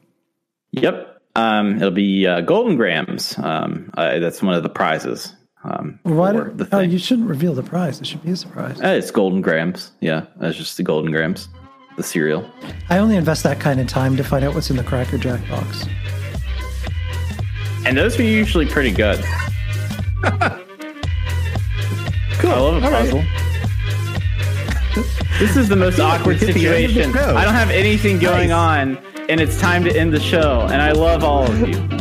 [0.71, 5.33] yep um, it'll be uh, Golden Grahams um, uh, that's one of the prizes
[5.63, 8.01] um, Why for did, the oh, you shouldn't reveal the prize.
[8.01, 8.81] It should be a surprise.
[8.81, 11.47] Uh, it's Golden Grahams yeah that's just the Golden Grahams
[11.97, 12.49] the cereal
[12.89, 15.47] I only invest that kind of time to find out what's in the Cracker Jack
[15.49, 15.85] box.
[17.83, 19.19] And those are usually pretty good.
[20.23, 20.31] cool.
[22.51, 23.47] I love a All right.
[25.41, 27.35] This is the most awkward hit the end of the situation.
[27.35, 28.97] I don't have anything going Nice.
[28.97, 28.97] on,
[29.29, 30.61] and it's time to end the show.
[30.71, 31.87] And I love all of you.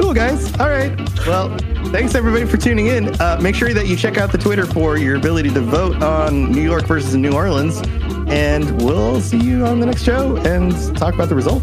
[0.00, 0.58] Cool, guys.
[0.58, 0.98] All right.
[1.26, 1.54] Well,
[1.92, 3.08] thanks everybody for tuning in.
[3.20, 6.50] Uh, make sure that you check out the Twitter for your ability to vote on
[6.50, 7.80] New York versus New Orleans.
[8.28, 11.62] And we'll see you on the next show and talk about the result.